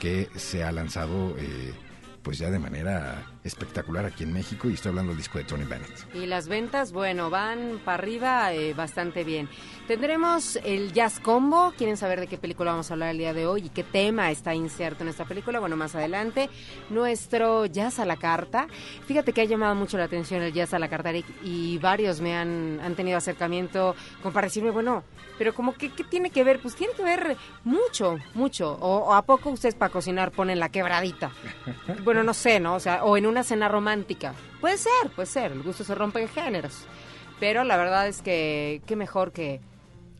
que 0.00 0.30
se 0.36 0.64
ha 0.64 0.72
lanzado 0.72 1.34
eh, 1.38 1.74
pues 2.22 2.38
ya 2.38 2.50
de 2.50 2.58
manera 2.58 3.26
espectacular 3.48 4.04
aquí 4.04 4.24
en 4.24 4.32
México, 4.32 4.70
y 4.70 4.74
estoy 4.74 4.90
hablando 4.90 5.10
del 5.10 5.18
disco 5.18 5.38
de 5.38 5.44
Tony 5.44 5.64
Bennett. 5.64 6.14
Y 6.14 6.26
las 6.26 6.48
ventas, 6.48 6.92
bueno, 6.92 7.30
van 7.30 7.80
para 7.84 7.98
arriba 7.98 8.52
eh, 8.52 8.74
bastante 8.74 9.24
bien. 9.24 9.48
Tendremos 9.86 10.56
el 10.64 10.92
Jazz 10.92 11.18
Combo. 11.18 11.72
¿Quieren 11.76 11.96
saber 11.96 12.20
de 12.20 12.26
qué 12.26 12.36
película 12.38 12.72
vamos 12.72 12.90
a 12.90 12.94
hablar 12.94 13.10
el 13.10 13.18
día 13.18 13.32
de 13.32 13.46
hoy 13.46 13.66
y 13.66 13.68
qué 13.70 13.82
tema 13.82 14.30
está 14.30 14.54
inserto 14.54 15.02
en 15.02 15.08
esta 15.08 15.24
película? 15.24 15.60
Bueno, 15.60 15.76
más 15.76 15.94
adelante. 15.94 16.50
Nuestro 16.90 17.64
Jazz 17.66 17.98
a 17.98 18.04
la 18.04 18.16
Carta. 18.16 18.68
Fíjate 19.06 19.32
que 19.32 19.40
ha 19.40 19.44
llamado 19.44 19.74
mucho 19.74 19.96
la 19.96 20.04
atención 20.04 20.42
el 20.42 20.52
Jazz 20.52 20.74
a 20.74 20.78
la 20.78 20.88
Carta, 20.88 21.10
y 21.42 21.78
varios 21.78 22.20
me 22.20 22.36
han, 22.36 22.80
han 22.82 22.94
tenido 22.94 23.16
acercamiento 23.16 23.96
con 24.22 24.32
para 24.32 24.48
decirme, 24.48 24.70
bueno, 24.70 25.04
pero 25.38 25.54
como 25.54 25.72
que, 25.72 25.90
¿qué 25.90 26.04
tiene 26.04 26.30
que 26.30 26.44
ver? 26.44 26.60
Pues 26.60 26.74
tiene 26.74 26.92
que 26.92 27.02
ver 27.02 27.36
mucho, 27.64 28.18
mucho. 28.34 28.72
O, 28.72 28.98
o 28.98 29.14
a 29.14 29.22
poco 29.22 29.50
ustedes 29.50 29.74
para 29.74 29.90
cocinar 29.90 30.32
ponen 30.32 30.58
la 30.58 30.68
quebradita. 30.68 31.30
Bueno, 32.04 32.22
no 32.22 32.34
sé, 32.34 32.60
¿no? 32.60 32.74
O 32.74 32.80
sea, 32.80 33.04
o 33.04 33.16
en 33.16 33.24
una 33.24 33.37
cena 33.44 33.68
romántica. 33.68 34.34
Puede 34.60 34.78
ser, 34.78 35.10
puede 35.14 35.26
ser. 35.26 35.52
El 35.52 35.62
gusto 35.62 35.84
se 35.84 35.94
rompe 35.94 36.20
en 36.20 36.28
géneros. 36.28 36.86
Pero 37.40 37.64
la 37.64 37.76
verdad 37.76 38.08
es 38.08 38.22
que 38.22 38.82
qué 38.86 38.96
mejor 38.96 39.32
que, 39.32 39.60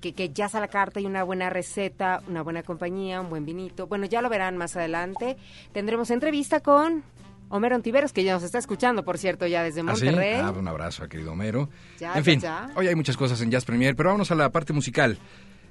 que, 0.01 0.15
que 0.15 0.31
jazz 0.31 0.55
a 0.55 0.61
la 0.61 0.69
carta 0.69 1.01
y 1.01 1.07
una 1.07 1.25
buena 1.25 1.51
receta, 1.51 2.23
una 2.29 2.43
buena 2.43 2.63
compañía, 2.63 3.21
un 3.21 3.29
buen 3.29 3.45
vinito. 3.45 3.87
Bueno, 3.87 4.07
ya 4.07 4.23
lo 4.23 4.29
verán 4.29 4.57
más 4.57 4.77
adelante. 4.77 5.37
Tendremos 5.73 6.11
entrevista 6.11 6.61
con 6.61 7.03
Homero 7.51 7.77
Ontiveros, 7.77 8.13
que 8.13 8.25
ya 8.25 8.35
nos 8.35 8.43
está 8.43 8.59
escuchando, 8.59 9.05
por 9.05 9.19
cierto, 9.19 9.47
ya 9.47 9.63
desde 9.63 9.81
¿Ah, 9.81 9.97
sí? 9.97 10.05
Monterrey. 10.05 10.41
Ah, 10.41 10.51
un 10.51 10.69
abrazo 10.69 11.05
a 11.05 11.09
querido 11.09 11.33
Homero. 11.33 11.69
Ya, 11.99 12.11
en 12.11 12.17
ya, 12.17 12.23
fin, 12.23 12.41
ya. 12.41 12.71
hoy 12.77 12.89
hay 12.89 12.95
muchas 12.95 13.17
cosas 13.17 13.41
en 13.41 13.51
Jazz 13.51 13.65
Premier, 13.65 13.97
pero 13.97 14.11
vámonos 14.11 14.31
a 14.31 14.35
la 14.35 14.51
parte 14.51 14.73
musical. 14.73 15.19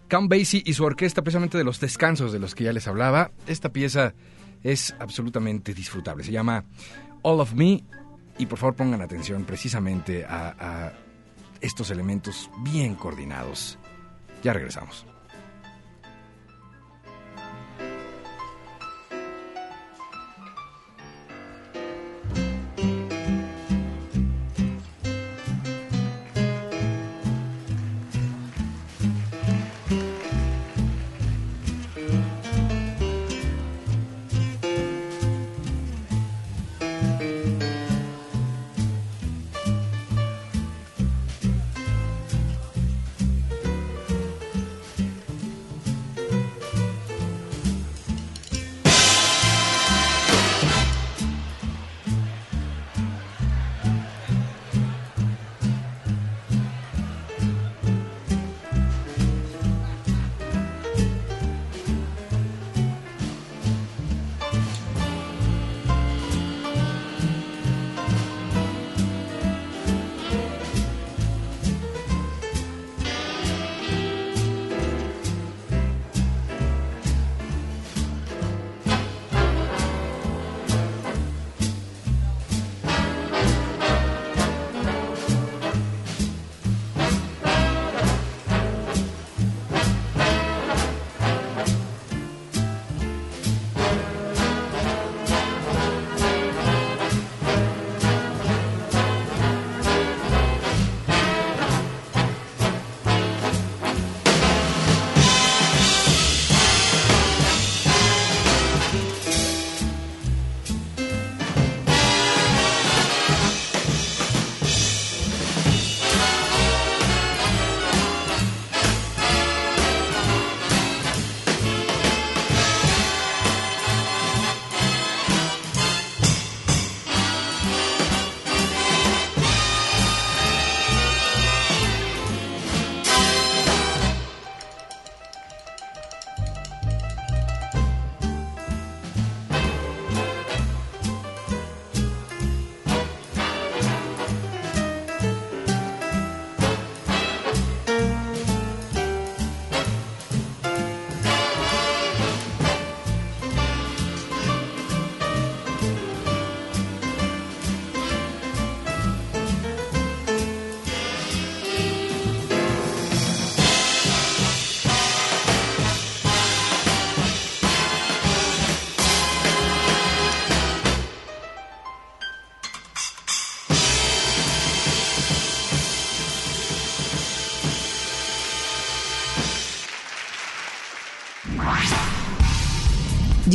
Count 0.10 0.30
Basie 0.30 0.64
y 0.66 0.74
su 0.74 0.84
orquesta, 0.84 1.22
precisamente 1.22 1.58
de 1.58 1.64
los 1.64 1.80
descansos 1.80 2.32
de 2.32 2.40
los 2.40 2.56
que 2.56 2.64
ya 2.64 2.74
les 2.74 2.88
hablaba. 2.88 3.32
Esta 3.46 3.70
pieza 3.70 4.14
es 4.64 4.96
absolutamente 5.00 5.74
disfrutable. 5.74 6.24
Se 6.24 6.32
llama 6.32 6.64
All 7.22 7.40
of 7.40 7.54
Me. 7.54 7.84
Y 8.38 8.46
por 8.46 8.60
favor 8.60 8.76
pongan 8.76 9.02
atención 9.02 9.46
precisamente 9.46 10.26
a, 10.28 10.94
estos 11.60 11.90
elementos 11.90 12.52
bien 12.60 12.94
coordinados. 12.94 13.80
Ya 14.44 14.54
regresamos. 14.54 15.06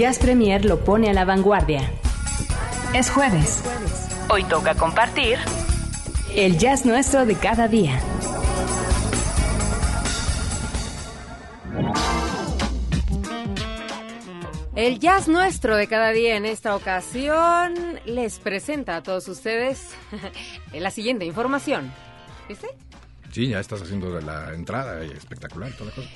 Jazz 0.03 0.19
Premier 0.19 0.65
lo 0.65 0.81
pone 0.81 1.11
a 1.11 1.13
la 1.13 1.25
vanguardia. 1.25 1.89
Es 2.93 3.09
jueves. 3.09 3.63
Hoy 4.29 4.43
toca 4.43 4.75
compartir 4.75 5.39
el 6.35 6.59
jazz 6.59 6.85
nuestro 6.85 7.25
de 7.25 7.37
cada 7.37 7.69
día. 7.69 8.01
El 14.75 14.99
jazz 14.99 15.29
nuestro 15.29 15.77
de 15.77 15.87
cada 15.87 16.11
día 16.11 16.37
en 16.37 16.47
esta 16.47 16.75
ocasión 16.75 18.01
les 18.05 18.41
presenta 18.41 18.97
a 18.97 19.05
todos 19.05 19.29
ustedes 19.29 19.95
la 20.73 20.91
siguiente 20.91 21.27
información. 21.27 21.93
¿Viste? 22.49 22.67
Sí, 23.31 23.51
ya 23.51 23.61
estás 23.61 23.83
haciendo 23.83 24.21
la 24.21 24.53
entrada, 24.53 25.01
espectacular, 25.05 25.71
toda 25.75 25.91
la 25.91 25.95
cosa. 25.95 26.11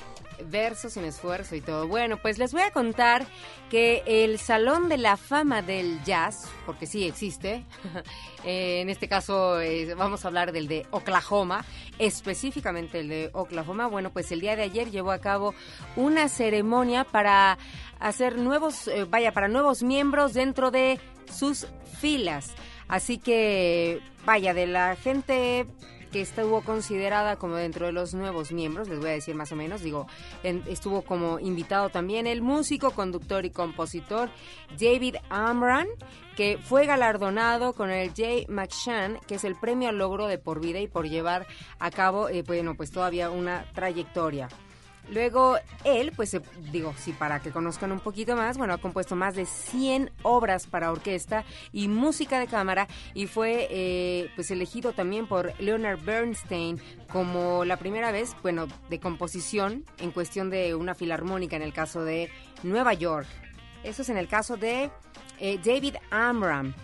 Verso 0.45 0.91
sin 0.91 1.05
esfuerzo 1.05 1.57
y 1.57 1.61
todo. 1.61 1.89
Bueno, 1.89 2.19
pues 2.21 2.39
les 2.39 2.53
voy 2.53 2.63
a 2.63 2.71
contar 2.71 3.27
que 3.71 4.03
el 4.07 4.39
Salón 4.39 4.89
de 4.89 4.99
la 4.99 5.17
Fama 5.17 5.63
del 5.63 6.03
Jazz, 6.05 6.49
porque 6.65 6.87
sí 6.87 7.05
existe, 7.05 7.65
eh, 8.45 8.81
en 8.81 8.91
este 8.91 9.09
caso 9.09 9.61
eh, 9.61 9.95
vamos 9.95 10.25
a 10.25 10.29
hablar 10.29 10.53
del 10.53 10.69
de 10.69 10.87
Oklahoma, 10.91 11.65
específicamente 11.99 13.01
el 13.01 13.09
de 13.09 13.31
Oklahoma, 13.33 13.87
bueno, 13.87 14.11
pues 14.13 14.31
el 14.33 14.41
día 14.41 14.57
de 14.57 14.63
ayer 14.63 14.91
llevó 14.91 15.11
a 15.11 15.19
cabo 15.19 15.55
una 15.97 16.29
ceremonia 16.29 17.05
para 17.05 17.59
hacer 17.99 18.37
nuevos, 18.39 18.89
eh, 18.89 19.05
vaya, 19.05 19.33
para 19.33 19.49
nuevos 19.49 19.83
miembros 19.83 20.35
dentro 20.35 20.71
de 20.71 21.01
sus 21.33 21.67
filas. 22.01 22.55
Así 22.89 23.19
que, 23.19 24.01
vaya, 24.25 24.55
de 24.55 24.67
la 24.67 24.97
gente 24.97 25.67
que 26.17 26.23
estuvo 26.23 26.63
considerada 26.63 27.37
como 27.37 27.57
dentro 27.57 27.85
de 27.85 27.93
los 27.93 28.15
nuevos 28.15 28.51
miembros, 28.51 28.89
les 28.89 28.99
voy 29.01 29.11
a 29.11 29.13
decir 29.13 29.35
más 29.35 29.53
o 29.53 29.57
menos, 29.57 29.83
digo, 29.83 30.07
en- 30.45 30.63
estuvo 30.67 31.03
como 31.03 31.39
invitado 31.39 31.91
también 31.91 32.27
el 32.27 32.41
músico, 32.41 32.93
conductor 32.93 33.45
y 33.45 33.51
compositor 33.51 34.31
David 34.81 35.17
Amran, 35.29 35.87
que 36.35 36.57
fue 36.57 36.87
galardonado 36.87 37.75
con 37.75 37.91
el 37.91 38.09
J. 38.17 38.47
McShann, 38.49 39.19
que 39.27 39.35
es 39.35 39.45
el 39.45 39.57
premio 39.57 39.91
al 39.91 39.99
logro 39.99 40.27
de 40.27 40.39
por 40.39 40.59
vida 40.59 40.81
y 40.81 40.89
por 40.89 41.07
llevar 41.07 41.47
a 41.81 41.91
cabo, 41.91 42.31
eh, 42.31 42.43
bueno, 42.47 42.75
pues 42.79 42.91
todavía 42.91 43.29
una 43.29 43.67
trayectoria. 43.75 44.49
Luego 45.09 45.57
él, 45.85 46.13
pues 46.17 46.35
eh, 46.35 46.43
digo, 46.73 46.95
sí, 46.99 47.13
para 47.13 47.41
que 47.41 47.51
conozcan 47.51 47.93
un 47.93 48.01
poquito 48.01 48.35
más, 48.35 48.59
bueno, 48.59 48.75
ha 48.75 48.79
compuesto 48.79 49.15
más 49.15 49.37
de 49.37 49.47
100 49.47 50.11
obras 50.23 50.67
para 50.67 50.91
orquesta 50.91 51.45
y 51.73 51.89
música 51.89 52.41
de 52.41 52.47
cámara 52.47 52.89
y 53.15 53.27
fue 53.27 53.69
eh, 53.71 54.31
pues 54.35 54.51
elegido 54.51 54.93
también 54.93 55.27
por 55.27 55.53
Leonard 55.61 56.01
Bernstein 56.03 56.81
como 57.13 57.65
la 57.65 57.77
primera 57.77 58.11
vez, 58.11 58.35
bueno, 58.43 58.67
de 58.91 58.99
composición 59.01 59.85
en 59.99 60.11
cuestión 60.11 60.51
de 60.51 60.75
una 60.75 60.95
filarmónica 60.95 61.57
en 61.57 61.63
el 61.63 61.73
caso 61.73 62.05
de 62.05 62.31
Nueva 62.63 62.95
York. 62.95 63.29
Eso 63.85 64.03
es 64.03 64.09
en 64.09 64.17
el 64.17 64.27
caso 64.27 64.57
de 64.57 64.91
eh, 65.39 65.61
David 65.65 65.97
Amram. 66.11 66.75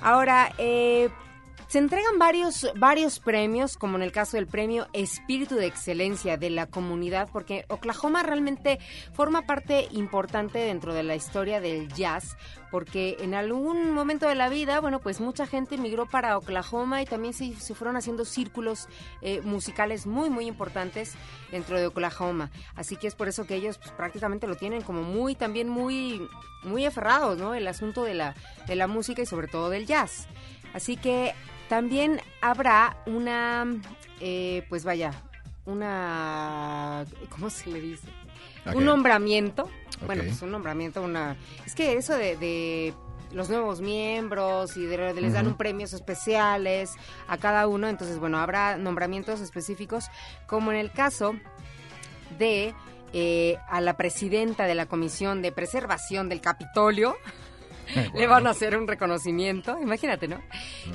Ahora, 0.00 0.52
eh, 0.58 1.08
se 1.72 1.78
entregan 1.78 2.18
varios, 2.18 2.70
varios 2.76 3.18
premios, 3.18 3.78
como 3.78 3.96
en 3.96 4.02
el 4.02 4.12
caso 4.12 4.36
del 4.36 4.46
premio 4.46 4.88
Espíritu 4.92 5.54
de 5.54 5.64
Excelencia 5.64 6.36
de 6.36 6.50
la 6.50 6.66
comunidad, 6.66 7.30
porque 7.32 7.64
Oklahoma 7.68 8.22
realmente 8.22 8.78
forma 9.14 9.46
parte 9.46 9.88
importante 9.92 10.58
dentro 10.58 10.92
de 10.92 11.02
la 11.02 11.16
historia 11.16 11.62
del 11.62 11.90
jazz, 11.94 12.36
porque 12.70 13.16
en 13.20 13.32
algún 13.32 13.90
momento 13.90 14.28
de 14.28 14.34
la 14.34 14.50
vida, 14.50 14.80
bueno, 14.80 15.00
pues 15.00 15.18
mucha 15.18 15.46
gente 15.46 15.78
migró 15.78 16.04
para 16.04 16.36
Oklahoma 16.36 17.00
y 17.00 17.06
también 17.06 17.32
se, 17.32 17.54
se 17.54 17.74
fueron 17.74 17.96
haciendo 17.96 18.26
círculos 18.26 18.86
eh, 19.22 19.40
musicales 19.40 20.06
muy, 20.06 20.28
muy 20.28 20.44
importantes 20.44 21.14
dentro 21.50 21.80
de 21.80 21.86
Oklahoma. 21.86 22.50
Así 22.74 22.96
que 22.96 23.06
es 23.06 23.14
por 23.14 23.28
eso 23.28 23.46
que 23.46 23.54
ellos 23.54 23.78
pues, 23.78 23.92
prácticamente 23.92 24.46
lo 24.46 24.56
tienen 24.56 24.82
como 24.82 25.04
muy, 25.04 25.34
también 25.34 25.70
muy, 25.70 26.28
muy 26.64 26.84
aferrados, 26.84 27.38
¿no? 27.38 27.54
El 27.54 27.66
asunto 27.66 28.04
de 28.04 28.12
la, 28.12 28.34
de 28.66 28.76
la 28.76 28.88
música 28.88 29.22
y 29.22 29.26
sobre 29.26 29.48
todo 29.48 29.70
del 29.70 29.86
jazz. 29.86 30.28
Así 30.74 30.96
que 30.96 31.34
también 31.72 32.20
habrá 32.42 32.98
una, 33.06 33.64
eh, 34.20 34.62
pues 34.68 34.84
vaya, 34.84 35.10
una, 35.64 37.06
¿cómo 37.30 37.48
se 37.48 37.70
le 37.70 37.80
dice? 37.80 38.06
Un 38.74 38.84
nombramiento. 38.84 39.70
Bueno, 40.04 40.22
pues 40.22 40.42
un 40.42 40.50
nombramiento, 40.50 41.00
una... 41.00 41.34
Es 41.64 41.74
que 41.74 41.94
eso 41.94 42.14
de, 42.14 42.36
de 42.36 42.92
los 43.32 43.48
nuevos 43.48 43.80
miembros 43.80 44.76
y 44.76 44.84
de, 44.84 45.14
de 45.14 45.20
les 45.22 45.32
dan 45.32 45.46
un 45.46 45.56
premios 45.56 45.94
especiales 45.94 46.92
a 47.26 47.38
cada 47.38 47.66
uno, 47.66 47.88
entonces, 47.88 48.18
bueno, 48.18 48.36
habrá 48.36 48.76
nombramientos 48.76 49.40
específicos, 49.40 50.10
como 50.46 50.72
en 50.72 50.76
el 50.76 50.92
caso 50.92 51.36
de 52.38 52.74
eh, 53.14 53.56
a 53.70 53.80
la 53.80 53.96
presidenta 53.96 54.66
de 54.66 54.74
la 54.74 54.84
Comisión 54.84 55.40
de 55.40 55.52
Preservación 55.52 56.28
del 56.28 56.42
Capitolio. 56.42 57.16
Le 58.14 58.26
van 58.26 58.46
a 58.46 58.50
hacer 58.50 58.76
un 58.76 58.86
reconocimiento, 58.86 59.78
imagínate, 59.80 60.28
¿no? 60.28 60.40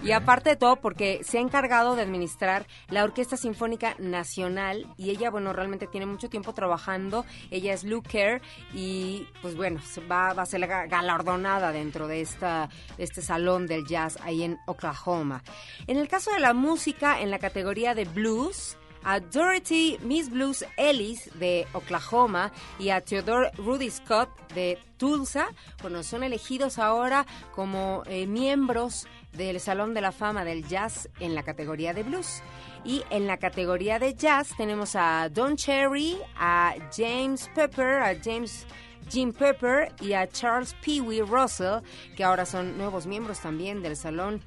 Y 0.04 0.12
aparte 0.12 0.52
de 0.52 0.56
todo, 0.56 0.78
porque 0.78 1.22
se 1.24 1.38
ha 1.38 1.42
encargado 1.42 1.96
de 1.96 2.02
administrar 2.04 2.66
la 2.90 3.04
Orquesta 3.04 3.38
Sinfónica 3.38 3.96
Nacional 4.00 4.86
y 4.98 5.10
ella, 5.12 5.30
bueno, 5.30 5.54
realmente 5.54 5.88
tiene 5.88 6.06
mucho 6.06 6.30
tiempo 6.30 6.54
trabajando. 6.54 7.26
Ella 7.52 7.74
es 7.74 7.84
Lou 7.84 8.02
Kerr 8.02 8.42
y, 8.74 9.28
pues 9.42 9.56
bueno, 9.56 9.80
va, 10.10 10.34
va 10.34 10.44
a 10.44 10.46
ser 10.46 10.62
ga- 10.62 10.88
galardonada 10.90 11.72
dentro 11.72 12.08
de, 12.08 12.22
esta, 12.22 12.70
de 12.98 13.04
este 13.04 13.22
salón 13.22 13.68
del 13.68 13.86
jazz 13.88 14.18
ahí 14.24 14.44
en 14.44 14.58
Oklahoma. 14.66 15.44
En 15.88 15.98
el 15.98 16.08
caso 16.08 16.32
de 16.32 16.40
la 16.40 16.54
música, 16.54 17.20
en 17.22 17.32
la 17.32 17.40
categoría 17.40 17.94
de 17.96 18.06
blues, 18.06 18.78
a 19.04 19.20
Dorothy 19.20 19.98
Miss 20.02 20.30
Blues 20.30 20.66
Ellis 20.78 21.30
de 21.40 21.68
Oklahoma 21.74 22.52
y 22.80 22.90
a 22.90 23.02
Theodore 23.02 23.52
Rudy 23.58 23.90
Scott 23.90 24.30
de 24.54 24.78
Tulsa, 24.98 25.48
bueno, 25.82 26.04
son 26.04 26.24
elegidos 26.24 26.80
ahora 26.80 27.26
como 27.54 28.04
eh, 28.08 28.26
miembros 28.26 29.08
del 29.34 29.60
Salón 29.60 29.94
de 29.94 30.02
la 30.02 30.12
Fama 30.12 30.44
del 30.44 30.68
Jazz 30.68 31.10
en 31.20 31.36
la 31.36 31.44
categoría 31.44 31.94
de 31.94 32.04
blues. 32.04 32.42
Y 32.84 33.04
en 33.10 33.28
la 33.28 33.38
categoría 33.38 34.00
de 34.00 34.14
jazz 34.14 34.56
tenemos 34.56 34.96
a 34.96 35.30
Don 35.30 35.58
Cherry, 35.58 36.18
a 36.38 36.74
James 36.96 37.50
Pepper, 37.54 38.00
a 38.00 38.16
James 38.24 38.66
Jim 39.10 39.34
Pepper 39.34 39.94
y 40.02 40.14
a 40.14 40.28
Charles 40.28 40.76
Pee 40.82 41.02
Wee 41.02 41.22
Russell, 41.22 41.82
que 42.16 42.24
ahora 42.24 42.46
son 42.46 42.78
nuevos 42.78 43.06
miembros 43.06 43.40
también 43.40 43.82
del 43.82 43.96
Salón 43.96 44.42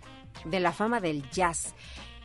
de 0.44 0.60
la 0.60 0.72
Fama 0.72 1.00
del 1.00 1.28
Jazz. 1.30 1.74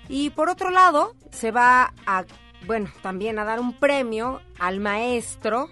Y 0.07 0.29
por 0.31 0.49
otro 0.49 0.69
lado, 0.69 1.15
se 1.31 1.51
va 1.51 1.93
a, 2.05 2.25
bueno, 2.67 2.89
también 3.01 3.39
a 3.39 3.45
dar 3.45 3.59
un 3.59 3.73
premio 3.73 4.41
al 4.59 4.79
maestro, 4.79 5.69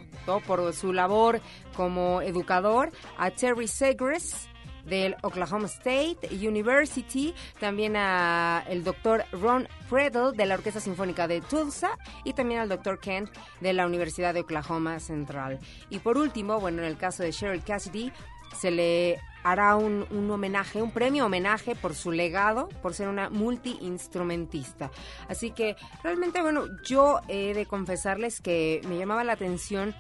por 0.48 0.74
su 0.74 0.94
labor 0.94 1.42
como 1.76 2.22
educador, 2.22 2.92
a 3.18 3.32
Terry 3.32 3.68
Segres 3.68 4.48
del 4.86 5.16
Oklahoma 5.22 5.68
State 5.68 6.30
University, 6.32 7.34
también 7.60 7.96
a 7.96 8.64
el 8.68 8.84
doctor 8.84 9.24
Ron 9.32 9.68
Predel 9.90 10.36
de 10.36 10.46
la 10.46 10.56
Orquesta 10.56 10.80
Sinfónica 10.80 11.28
de 11.28 11.42
Tulsa 11.42 11.98
y 12.24 12.34
también 12.34 12.60
al 12.60 12.70
doctor 12.70 13.00
Kent 13.00 13.30
de 13.62 13.74
la 13.74 13.86
Universidad 13.86 14.34
de 14.34 14.42
Oklahoma 14.42 15.00
Central. 15.00 15.60
Y 15.90 16.00
por 16.00 16.18
último, 16.18 16.60
bueno, 16.60 16.82
en 16.82 16.88
el 16.88 16.98
caso 16.98 17.24
de 17.24 17.32
Cheryl 17.32 17.64
Cassidy, 17.64 18.12
se 18.58 18.72
le 18.72 19.20
hará 19.44 19.76
un, 19.76 20.06
un 20.12 20.30
homenaje, 20.32 20.82
un 20.82 20.92
premio 20.92 21.26
homenaje 21.26 21.76
por 21.76 21.96
su 21.96 22.12
legado, 22.12 22.70
por 22.82 22.94
ser 22.94 23.08
una 23.10 23.30
multiinstrumentista. 23.30 24.92
Así 25.28 25.52
que 25.52 25.76
realmente, 26.04 26.42
bueno, 26.42 26.66
yo 26.86 27.20
he 27.28 27.54
de 27.54 27.66
confesarles 27.66 28.42
que 28.42 28.82
me 28.88 28.98
llamaba 28.98 29.24
la 29.24 29.34
atención 29.34 29.94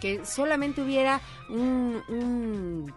que 0.00 0.24
solamente 0.24 0.82
hubiera 0.82 1.20
un, 1.48 2.02
un 2.08 2.92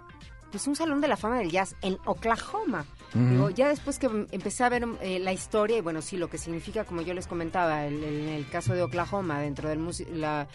pues 0.51 0.65
un 0.65 0.75
salón 0.75 1.01
de 1.01 1.07
la 1.09 1.17
fama 1.17 1.39
del 1.39 1.51
jazz 1.51 1.75
en 1.81 1.97
Oklahoma. 2.05 2.85
Digo, 3.13 3.49
ya 3.49 3.67
después 3.69 3.99
que 3.99 4.07
em- 4.07 4.27
empecé 4.31 4.63
a 4.63 4.69
ver 4.69 4.85
eh, 5.01 5.19
la 5.19 5.31
historia 5.33 5.77
y 5.77 5.81
bueno, 5.81 6.01
sí, 6.01 6.17
lo 6.17 6.29
que 6.29 6.37
significa, 6.37 6.83
como 6.85 7.01
yo 7.01 7.13
les 7.13 7.25
comentaba, 7.27 7.85
el- 7.85 8.03
el- 8.03 8.49
caso 8.49 8.73
de 8.73 8.81
Oklahoma, 8.81 9.39
dentro 9.39 9.69
del 9.69 9.79
la- 10.13 10.47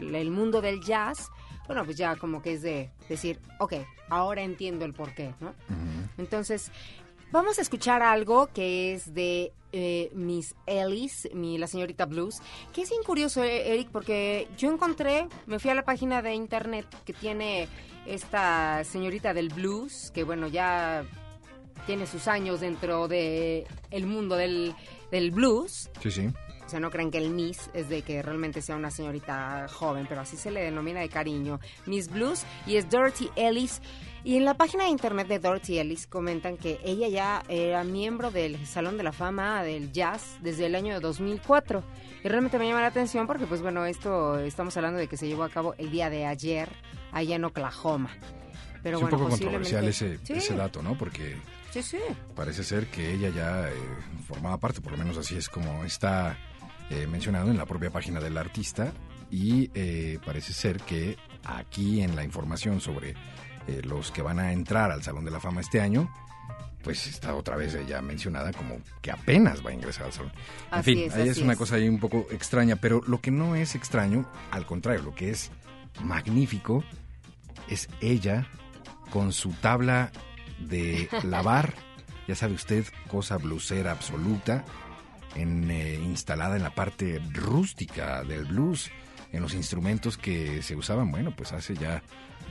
el 0.00 0.30
mundo 0.30 0.60
del 0.60 0.80
jazz, 0.80 1.30
bueno, 1.66 1.84
pues 1.84 1.96
ya 1.96 2.16
como 2.16 2.42
que 2.42 2.54
es 2.54 2.62
de 2.62 2.90
decir, 3.08 3.38
ok, 3.58 3.74
ahora 4.08 4.42
entiendo 4.42 4.84
el 4.84 4.92
porqué, 4.92 5.34
¿no? 5.40 5.54
Entonces, 6.18 6.70
vamos 7.30 7.58
a 7.58 7.62
escuchar 7.62 8.02
algo 8.02 8.48
que 8.48 8.92
es 8.92 9.14
de 9.14 9.52
eh, 9.72 10.10
Miss 10.14 10.54
Ellis, 10.66 11.28
mi, 11.32 11.58
la 11.58 11.68
señorita 11.68 12.06
Blues, 12.06 12.40
que 12.72 12.82
es 12.82 12.90
bien 12.90 13.02
curioso, 13.04 13.44
eh, 13.44 13.72
Eric, 13.72 13.90
porque 13.90 14.48
yo 14.58 14.72
encontré, 14.72 15.28
me 15.46 15.58
fui 15.58 15.70
a 15.70 15.74
la 15.74 15.84
página 15.84 16.22
de 16.22 16.34
internet 16.34 16.86
que 17.04 17.12
tiene 17.12 17.68
esta 18.06 18.82
señorita 18.84 19.32
del 19.32 19.50
blues, 19.50 20.10
que 20.12 20.24
bueno, 20.24 20.48
ya 20.48 21.04
tiene 21.86 22.06
sus 22.06 22.28
años 22.28 22.60
dentro 22.60 23.08
de 23.08 23.66
el 23.90 24.06
mundo 24.06 24.36
del, 24.36 24.74
del 25.10 25.30
blues. 25.30 25.90
Sí, 26.02 26.10
sí. 26.10 26.28
O 26.70 26.72
sea, 26.72 26.78
no 26.78 26.92
crean 26.92 27.10
que 27.10 27.18
el 27.18 27.30
Miss 27.30 27.68
es 27.74 27.88
de 27.88 28.02
que 28.02 28.22
realmente 28.22 28.62
sea 28.62 28.76
una 28.76 28.92
señorita 28.92 29.66
joven, 29.68 30.06
pero 30.08 30.20
así 30.20 30.36
se 30.36 30.52
le 30.52 30.60
denomina 30.62 31.00
de 31.00 31.08
cariño. 31.08 31.58
Miss 31.86 32.08
Blues 32.08 32.44
y 32.64 32.76
es 32.76 32.88
Dorothy 32.88 33.28
Ellis. 33.34 33.82
Y 34.22 34.36
en 34.36 34.44
la 34.44 34.54
página 34.54 34.84
de 34.84 34.90
internet 34.90 35.26
de 35.26 35.40
Dorothy 35.40 35.80
Ellis 35.80 36.06
comentan 36.06 36.56
que 36.56 36.78
ella 36.84 37.08
ya 37.08 37.42
era 37.48 37.82
miembro 37.82 38.30
del 38.30 38.64
Salón 38.68 38.96
de 38.98 39.02
la 39.02 39.10
Fama 39.10 39.64
del 39.64 39.90
Jazz 39.90 40.36
desde 40.42 40.66
el 40.66 40.76
año 40.76 41.00
2004. 41.00 41.82
Y 42.22 42.28
realmente 42.28 42.56
me 42.56 42.68
llama 42.68 42.82
la 42.82 42.86
atención 42.86 43.26
porque, 43.26 43.46
pues 43.46 43.62
bueno, 43.62 43.84
esto 43.84 44.38
estamos 44.38 44.76
hablando 44.76 45.00
de 45.00 45.08
que 45.08 45.16
se 45.16 45.26
llevó 45.26 45.42
a 45.42 45.48
cabo 45.48 45.74
el 45.76 45.90
día 45.90 46.08
de 46.08 46.24
ayer 46.24 46.68
allá 47.10 47.34
en 47.34 47.46
Oklahoma. 47.46 48.10
Pero 48.84 48.98
es 48.98 49.02
bueno, 49.02 49.16
un 49.16 49.22
poco 49.24 49.30
posiblemente- 49.32 49.72
controversial 49.74 49.88
ese, 49.88 50.18
Sí, 50.24 50.34
ese 50.34 50.54
dato, 50.54 50.82
¿no? 50.82 50.96
Porque 50.96 51.36
Sí, 51.72 51.82
sí. 51.82 51.98
parece 52.36 52.62
ser 52.62 52.86
que 52.86 53.12
ella 53.12 53.30
ya 53.30 53.68
eh, 53.68 53.72
formaba 54.28 54.56
parte, 54.58 54.80
por 54.80 54.92
lo 54.92 54.98
menos 54.98 55.16
así 55.18 55.36
es 55.36 55.48
como 55.48 55.84
está 55.84 56.38
eh, 56.90 57.06
mencionado 57.06 57.50
en 57.50 57.56
la 57.56 57.66
propia 57.66 57.90
página 57.90 58.20
del 58.20 58.36
artista, 58.36 58.92
y 59.30 59.70
eh, 59.74 60.18
parece 60.24 60.52
ser 60.52 60.80
que 60.80 61.16
aquí 61.44 62.02
en 62.02 62.16
la 62.16 62.24
información 62.24 62.80
sobre 62.80 63.10
eh, 63.66 63.80
los 63.84 64.10
que 64.10 64.22
van 64.22 64.38
a 64.40 64.52
entrar 64.52 64.90
al 64.90 65.02
Salón 65.02 65.24
de 65.24 65.30
la 65.30 65.40
Fama 65.40 65.60
este 65.60 65.80
año, 65.80 66.10
pues 66.82 67.06
está 67.06 67.34
otra 67.34 67.56
vez 67.56 67.74
ella 67.74 68.00
mencionada 68.02 68.52
como 68.52 68.78
que 69.02 69.10
apenas 69.10 69.64
va 69.64 69.70
a 69.70 69.74
ingresar 69.74 70.06
al 70.06 70.12
salón. 70.12 70.32
En 70.72 70.78
Así 70.78 70.94
fin, 70.94 71.04
es, 71.04 71.14
ahí 71.14 71.28
es 71.28 71.38
una 71.38 71.52
es. 71.52 71.58
cosa 71.58 71.76
ahí 71.76 71.88
un 71.88 72.00
poco 72.00 72.26
extraña, 72.30 72.76
pero 72.76 73.02
lo 73.06 73.20
que 73.20 73.30
no 73.30 73.54
es 73.54 73.74
extraño, 73.74 74.26
al 74.50 74.64
contrario, 74.66 75.02
lo 75.02 75.14
que 75.14 75.30
es 75.30 75.50
magnífico, 76.02 76.82
es 77.68 77.88
ella 78.00 78.46
con 79.10 79.32
su 79.32 79.52
tabla 79.52 80.10
de 80.58 81.08
lavar, 81.22 81.74
ya 82.26 82.34
sabe 82.34 82.54
usted, 82.54 82.84
cosa 83.08 83.36
blusera 83.36 83.92
absoluta, 83.92 84.64
en, 85.34 85.70
eh, 85.70 85.94
instalada 85.94 86.56
en 86.56 86.62
la 86.62 86.74
parte 86.74 87.20
rústica 87.32 88.24
del 88.24 88.44
blues, 88.44 88.90
en 89.32 89.42
los 89.42 89.54
instrumentos 89.54 90.16
que 90.16 90.62
se 90.62 90.74
usaban, 90.74 91.10
bueno, 91.10 91.34
pues 91.34 91.52
hace 91.52 91.74
ya 91.74 92.02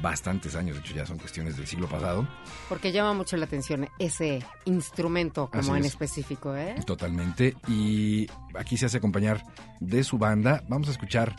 bastantes 0.02 0.56
años, 0.56 0.78
de 0.78 0.82
hecho 0.82 0.94
ya 0.94 1.06
son 1.06 1.18
cuestiones 1.18 1.58
del 1.58 1.68
siglo 1.68 1.88
pasado, 1.88 2.28
Porque 2.70 2.92
llama 2.92 3.14
mucho 3.14 3.36
la 3.38 3.46
atención 3.46 3.90
ese 4.00 4.44
instrumento 4.66 5.50
como 5.52 5.76
en 5.76 5.84
es. 5.84 5.92
específico, 5.92 6.56
¿eh? 6.56 6.76
Totalmente. 6.86 7.56
Y 7.68 8.28
aquí 8.58 8.78
se 8.78 8.86
hace 8.86 8.98
acompañar 8.98 9.44
de 9.80 10.04
su 10.04 10.18
banda. 10.18 10.64
Vamos 10.70 10.88
a 10.88 10.92
escuchar 10.92 11.36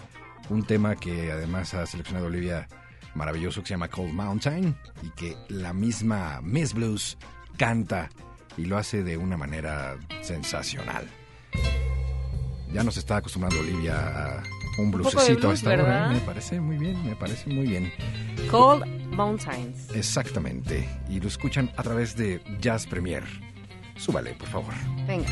un 0.51 0.65
tema 0.65 0.97
que 0.97 1.33
además 1.33 1.73
ha 1.75 1.87
seleccionado 1.87 2.27
Olivia 2.27 2.69
maravilloso 3.15 3.63
que 3.63 3.69
se 3.69 3.75
llama 3.75 3.89
Cold 3.89 4.13
Mountain 4.13 4.77
y 5.03 5.11
que 5.11 5.37
la 5.49 5.73
misma 5.73 6.41
Miss 6.43 6.75
Blues 6.75 7.19
canta 7.57 8.09
y 8.57 8.67
lo 8.67 8.77
hace 8.77 9.03
de 9.03 9.17
una 9.17 9.37
manera 9.37 9.97
sensacional. 10.21 11.09
Ya 12.73 12.85
nos 12.85 12.97
está 12.97 13.17
acostumbrando 13.17 13.61
Olivia 13.61 13.97
a 13.97 14.43
un 14.79 14.91
bluesecito 14.91 15.47
a 15.47 15.51
blues, 15.51 15.55
esta 15.59 15.71
hora. 15.71 15.83
¿verdad? 15.83 16.11
¿eh? 16.11 16.15
Me 16.15 16.21
parece 16.21 16.61
muy 16.61 16.77
bien, 16.79 17.05
me 17.05 17.17
parece 17.17 17.51
muy 17.51 17.67
bien. 17.67 17.93
Cold 18.51 18.85
Mountains. 19.11 19.91
Exactamente. 19.95 20.89
Y 21.09 21.21
lo 21.21 21.29
escuchan 21.29 21.71
a 21.77 21.83
través 21.83 22.17
de 22.17 22.41
Jazz 22.61 22.87
Premier. 22.87 23.25
Súbale, 23.97 24.35
por 24.35 24.49
favor. 24.49 24.75
Venga. 25.07 25.29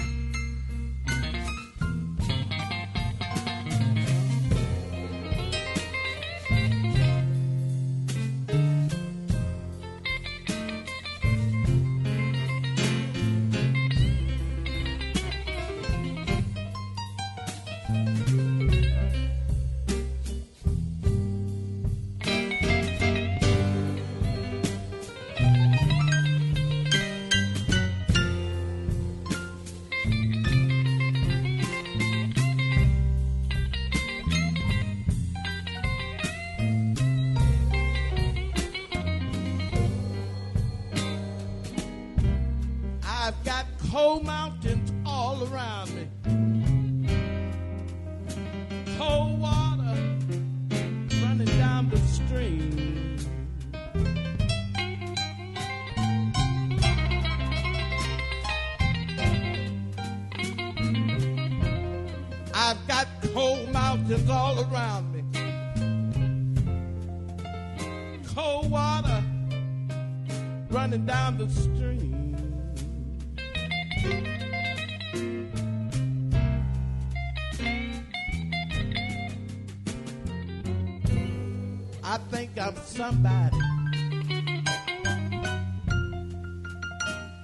I 82.10 82.16
think 82.30 82.58
I'm 82.58 82.74
somebody 82.86 83.58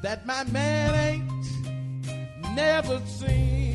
that 0.03 0.25
my 0.25 0.43
man 0.45 0.95
ain't 0.95 2.57
never 2.57 2.99
seen. 3.05 3.74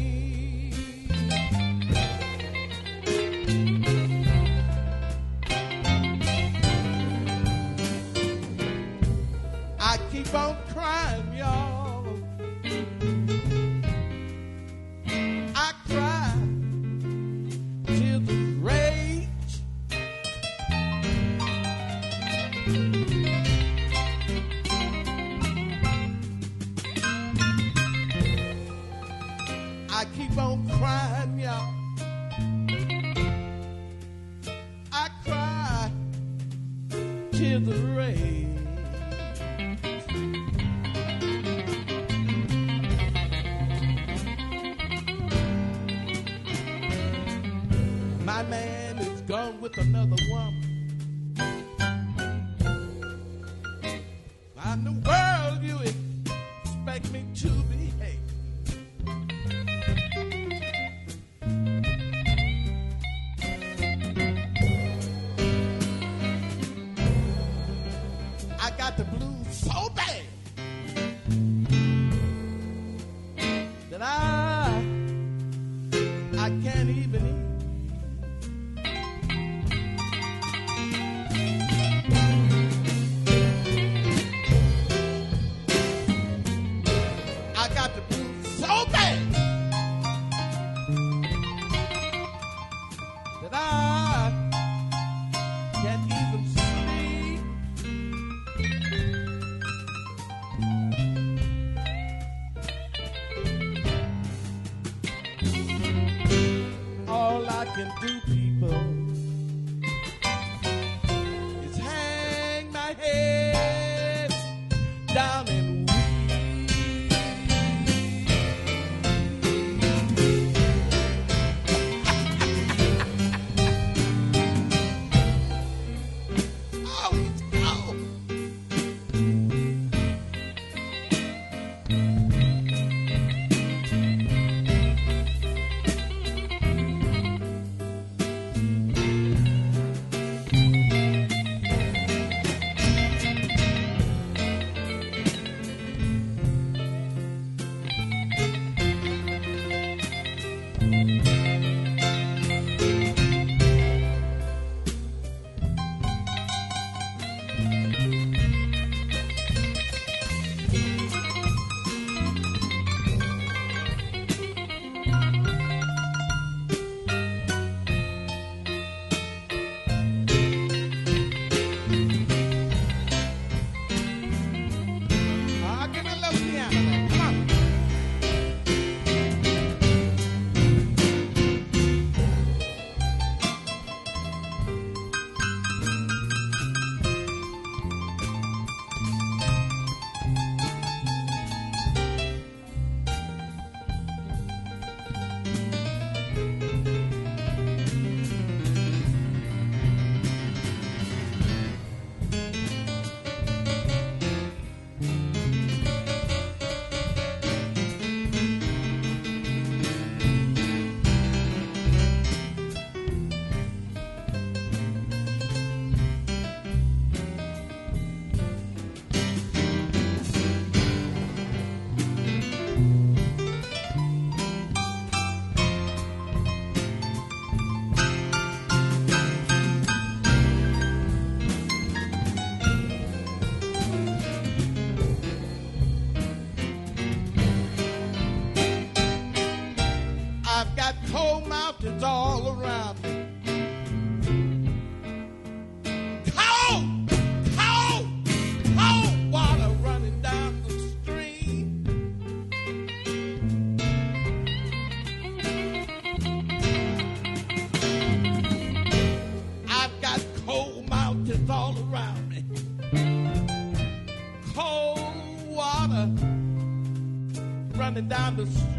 todos. 268.40 268.79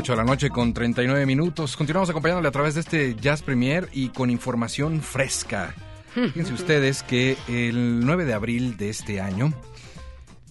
Ocho 0.00 0.12
de 0.12 0.16
la 0.16 0.24
noche 0.24 0.48
con 0.48 0.72
39 0.72 1.26
minutos. 1.26 1.76
Continuamos 1.76 2.08
acompañándole 2.08 2.48
a 2.48 2.50
través 2.50 2.72
de 2.72 2.80
este 2.80 3.16
Jazz 3.16 3.42
Premier 3.42 3.86
y 3.92 4.08
con 4.08 4.30
información 4.30 5.02
fresca. 5.02 5.74
Fíjense 6.14 6.54
ustedes 6.54 7.02
que 7.02 7.36
el 7.48 8.00
9 8.06 8.24
de 8.24 8.32
abril 8.32 8.78
de 8.78 8.88
este 8.88 9.20
año, 9.20 9.52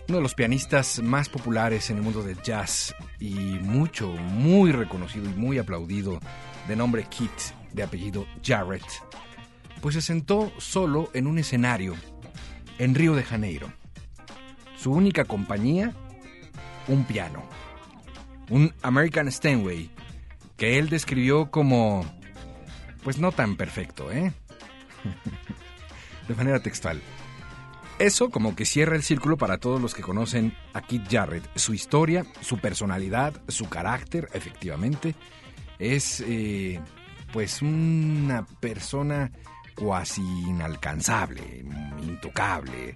uno 0.07 0.17
de 0.17 0.21
los 0.21 0.35
pianistas 0.35 1.01
más 1.01 1.29
populares 1.29 1.89
en 1.89 1.97
el 1.97 2.03
mundo 2.03 2.21
del 2.21 2.39
jazz 2.43 2.93
y 3.19 3.33
mucho, 3.33 4.09
muy 4.09 4.71
reconocido 4.71 5.27
y 5.27 5.33
muy 5.33 5.57
aplaudido, 5.57 6.19
de 6.67 6.75
nombre 6.75 7.05
Kit, 7.05 7.31
de 7.73 7.81
apellido 7.81 8.27
Jarrett, 8.45 8.85
pues 9.81 9.95
se 9.95 10.03
sentó 10.03 10.51
solo 10.59 11.09
en 11.15 11.25
un 11.25 11.39
escenario 11.39 11.95
en 12.77 12.93
Río 12.93 13.15
de 13.15 13.23
Janeiro. 13.23 13.73
Su 14.77 14.91
única 14.91 15.25
compañía, 15.25 15.95
un 16.87 17.03
piano 17.03 17.58
un 18.49 18.73
American 18.81 19.31
Steinway, 19.31 19.89
que 20.57 20.77
él 20.79 20.89
describió 20.89 21.51
como, 21.51 22.05
pues 23.03 23.17
no 23.17 23.31
tan 23.31 23.55
perfecto, 23.55 24.11
¿eh? 24.11 24.33
de 26.27 26.35
manera 26.35 26.59
textual. 26.59 27.01
Eso 27.99 28.29
como 28.29 28.55
que 28.55 28.65
cierra 28.65 28.95
el 28.95 29.03
círculo 29.03 29.37
para 29.37 29.57
todos 29.57 29.81
los 29.81 29.93
que 29.93 30.01
conocen 30.01 30.55
a 30.73 30.81
Keith 30.81 31.11
Jarrett. 31.11 31.43
Su 31.55 31.73
historia, 31.73 32.25
su 32.39 32.57
personalidad, 32.57 33.33
su 33.49 33.67
carácter, 33.67 34.29
efectivamente, 34.33 35.15
es 35.79 36.23
eh, 36.25 36.79
pues 37.33 37.61
una 37.61 38.45
persona 38.45 39.31
cuasi 39.75 40.21
inalcanzable, 40.21 41.65
intocable. 42.01 42.95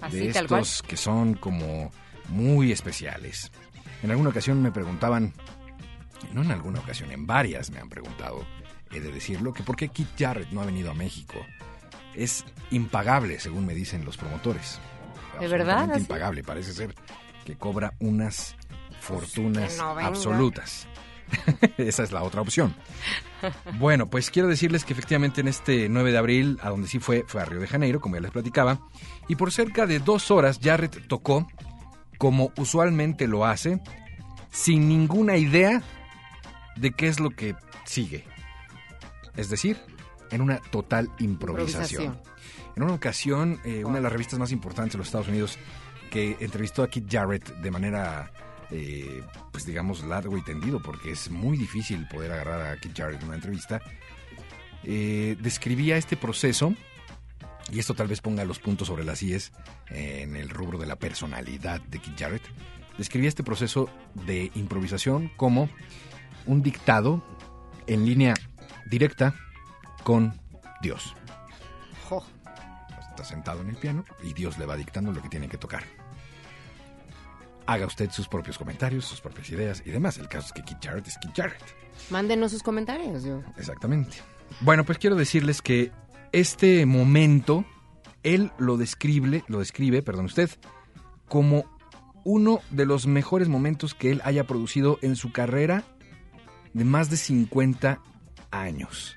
Así, 0.00 0.18
de 0.18 0.28
estos 0.30 0.82
que 0.82 0.96
son 0.96 1.34
como 1.34 1.92
muy 2.28 2.72
especiales. 2.72 3.52
En 4.02 4.10
alguna 4.10 4.30
ocasión 4.30 4.62
me 4.62 4.72
preguntaban, 4.72 5.32
no 6.32 6.42
en 6.42 6.50
alguna 6.50 6.80
ocasión, 6.80 7.10
en 7.10 7.26
varias 7.26 7.70
me 7.70 7.78
han 7.78 7.88
preguntado, 7.88 8.44
he 8.90 9.00
de 9.00 9.10
decirlo, 9.10 9.52
que 9.52 9.62
por 9.62 9.76
qué 9.76 9.88
Keith 9.88 10.18
Jarrett 10.18 10.50
no 10.50 10.60
ha 10.60 10.66
venido 10.66 10.90
a 10.90 10.94
México. 10.94 11.34
Es 12.14 12.44
impagable, 12.70 13.40
según 13.40 13.66
me 13.66 13.74
dicen 13.74 14.04
los 14.04 14.16
promotores. 14.16 14.78
¿De 15.40 15.48
verdad? 15.48 15.90
¿Así? 15.90 16.00
Impagable, 16.00 16.42
parece 16.44 16.72
ser 16.72 16.94
que 17.44 17.56
cobra 17.56 17.94
unas 17.98 18.56
fortunas 19.00 19.78
no 19.78 19.98
absolutas. 19.98 20.86
Esa 21.78 22.02
es 22.02 22.12
la 22.12 22.22
otra 22.22 22.40
opción. 22.40 22.74
Bueno, 23.78 24.08
pues 24.08 24.30
quiero 24.30 24.48
decirles 24.48 24.84
que 24.84 24.92
efectivamente 24.92 25.40
en 25.40 25.48
este 25.48 25.88
9 25.88 26.12
de 26.12 26.18
abril, 26.18 26.58
a 26.62 26.70
donde 26.70 26.88
sí 26.88 26.98
fue, 26.98 27.24
fue 27.26 27.42
a 27.42 27.44
Río 27.44 27.60
de 27.60 27.66
Janeiro, 27.66 28.00
como 28.00 28.14
ya 28.14 28.22
les 28.22 28.30
platicaba, 28.30 28.80
y 29.28 29.36
por 29.36 29.52
cerca 29.52 29.86
de 29.86 29.98
dos 29.98 30.30
horas 30.30 30.60
Jarrett 30.62 31.06
tocó, 31.08 31.46
como 32.18 32.52
usualmente 32.56 33.26
lo 33.26 33.44
hace, 33.44 33.80
sin 34.50 34.88
ninguna 34.88 35.36
idea 35.36 35.82
de 36.76 36.92
qué 36.92 37.08
es 37.08 37.20
lo 37.20 37.30
que 37.30 37.54
sigue. 37.84 38.24
Es 39.36 39.50
decir, 39.50 39.78
en 40.30 40.40
una 40.40 40.58
total 40.58 41.10
improvisación. 41.18 42.04
Improvisación. 42.04 42.34
En 42.76 42.82
una 42.82 42.94
ocasión, 42.94 43.60
eh, 43.64 43.84
una 43.84 43.96
de 43.96 44.02
las 44.02 44.12
revistas 44.12 44.38
más 44.38 44.52
importantes 44.52 44.92
de 44.92 44.98
los 44.98 45.06
Estados 45.06 45.28
Unidos, 45.28 45.58
que 46.10 46.36
entrevistó 46.40 46.82
a 46.82 46.88
Keith 46.88 47.10
Jarrett 47.10 47.56
de 47.56 47.70
manera, 47.70 48.32
eh, 48.70 49.22
pues 49.52 49.64
digamos, 49.66 50.04
largo 50.04 50.36
y 50.36 50.42
tendido, 50.42 50.80
porque 50.80 51.12
es 51.12 51.30
muy 51.30 51.56
difícil 51.56 52.06
poder 52.08 52.32
agarrar 52.32 52.72
a 52.72 52.76
Keith 52.80 52.96
Jarrett 52.96 53.20
en 53.20 53.28
una 53.28 53.36
entrevista, 53.36 53.80
eh, 54.82 55.36
describía 55.40 55.96
este 55.96 56.16
proceso, 56.16 56.74
y 57.72 57.78
esto 57.78 57.94
tal 57.94 58.08
vez 58.08 58.20
ponga 58.20 58.44
los 58.44 58.58
puntos 58.58 58.88
sobre 58.88 59.04
las 59.04 59.22
IES 59.22 59.52
en 59.88 60.36
el 60.36 60.48
rubro 60.48 60.78
de 60.78 60.86
la 60.86 60.96
personalidad 60.96 61.80
de 61.80 61.98
Keith 61.98 62.18
Jarrett, 62.18 62.42
describía 62.98 63.28
este 63.28 63.42
proceso 63.42 63.88
de 64.26 64.50
improvisación 64.54 65.30
como 65.36 65.68
un 66.46 66.62
dictado 66.62 67.24
en 67.86 68.06
línea 68.06 68.34
directa 68.86 69.34
con 70.02 70.38
Dios. 70.82 71.14
Jo. 72.08 72.24
Está 73.10 73.24
sentado 73.24 73.62
en 73.62 73.70
el 73.70 73.76
piano 73.76 74.04
y 74.22 74.32
Dios 74.32 74.58
le 74.58 74.66
va 74.66 74.76
dictando 74.76 75.12
lo 75.12 75.22
que 75.22 75.28
tiene 75.28 75.48
que 75.48 75.58
tocar. 75.58 75.84
Haga 77.66 77.86
usted 77.86 78.10
sus 78.10 78.28
propios 78.28 78.58
comentarios, 78.58 79.06
sus 79.06 79.22
propias 79.22 79.48
ideas 79.48 79.82
y 79.86 79.90
demás. 79.90 80.18
El 80.18 80.28
caso 80.28 80.48
es 80.48 80.52
que 80.52 80.62
Keith 80.62 80.84
Jarrett 80.84 81.08
es 81.08 81.18
Keith 81.18 81.34
Jarrett. 81.34 81.62
Mándenos 82.10 82.50
sus 82.50 82.62
comentarios. 82.62 83.24
Yo. 83.24 83.42
Exactamente. 83.56 84.18
Bueno, 84.60 84.84
pues 84.84 84.98
quiero 84.98 85.16
decirles 85.16 85.62
que 85.62 85.90
este 86.34 86.84
momento, 86.84 87.64
él 88.24 88.50
lo 88.58 88.76
describe, 88.76 89.44
lo 89.46 89.60
describe, 89.60 90.02
perdón 90.02 90.24
usted, 90.24 90.50
como 91.28 91.64
uno 92.24 92.60
de 92.70 92.86
los 92.86 93.06
mejores 93.06 93.48
momentos 93.48 93.94
que 93.94 94.10
él 94.10 94.20
haya 94.24 94.44
producido 94.44 94.98
en 95.00 95.14
su 95.14 95.30
carrera 95.30 95.84
de 96.72 96.84
más 96.84 97.08
de 97.08 97.18
50 97.18 98.00
años. 98.50 99.16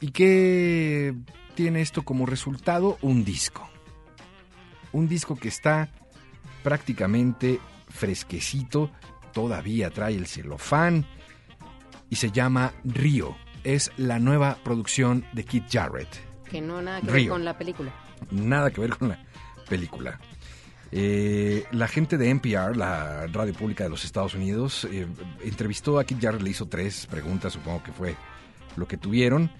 ¿Y 0.00 0.10
qué 0.10 1.14
tiene 1.54 1.82
esto 1.82 2.02
como 2.02 2.26
resultado? 2.26 2.98
Un 3.00 3.24
disco. 3.24 3.68
Un 4.90 5.06
disco 5.06 5.36
que 5.36 5.48
está 5.48 5.88
prácticamente 6.64 7.60
fresquecito, 7.88 8.90
todavía 9.32 9.90
trae 9.90 10.16
el 10.16 10.26
celofán 10.26 11.06
y 12.08 12.16
se 12.16 12.32
llama 12.32 12.72
Río. 12.82 13.36
Es 13.64 13.92
la 13.96 14.18
nueva 14.18 14.58
producción 14.62 15.24
de 15.32 15.44
Keith 15.44 15.66
Jarrett. 15.70 16.08
Que 16.50 16.60
no 16.60 16.80
nada 16.82 17.00
que 17.00 17.06
ver 17.06 17.14
Río. 17.14 17.32
con 17.32 17.44
la 17.44 17.56
película. 17.56 17.92
Nada 18.30 18.70
que 18.70 18.80
ver 18.80 18.96
con 18.96 19.08
la 19.10 19.18
película. 19.68 20.18
Eh, 20.92 21.64
la 21.70 21.86
gente 21.86 22.18
de 22.18 22.30
NPR, 22.30 22.76
la 22.76 23.26
radio 23.28 23.54
pública 23.54 23.84
de 23.84 23.90
los 23.90 24.04
Estados 24.04 24.34
Unidos, 24.34 24.88
eh, 24.90 25.06
entrevistó 25.44 25.98
a 25.98 26.04
Keith 26.04 26.20
Jarrett, 26.20 26.42
le 26.42 26.50
hizo 26.50 26.66
tres 26.66 27.06
preguntas, 27.06 27.52
supongo 27.52 27.82
que 27.82 27.92
fue 27.92 28.16
lo 28.76 28.88
que 28.88 28.96
tuvieron. 28.96 29.50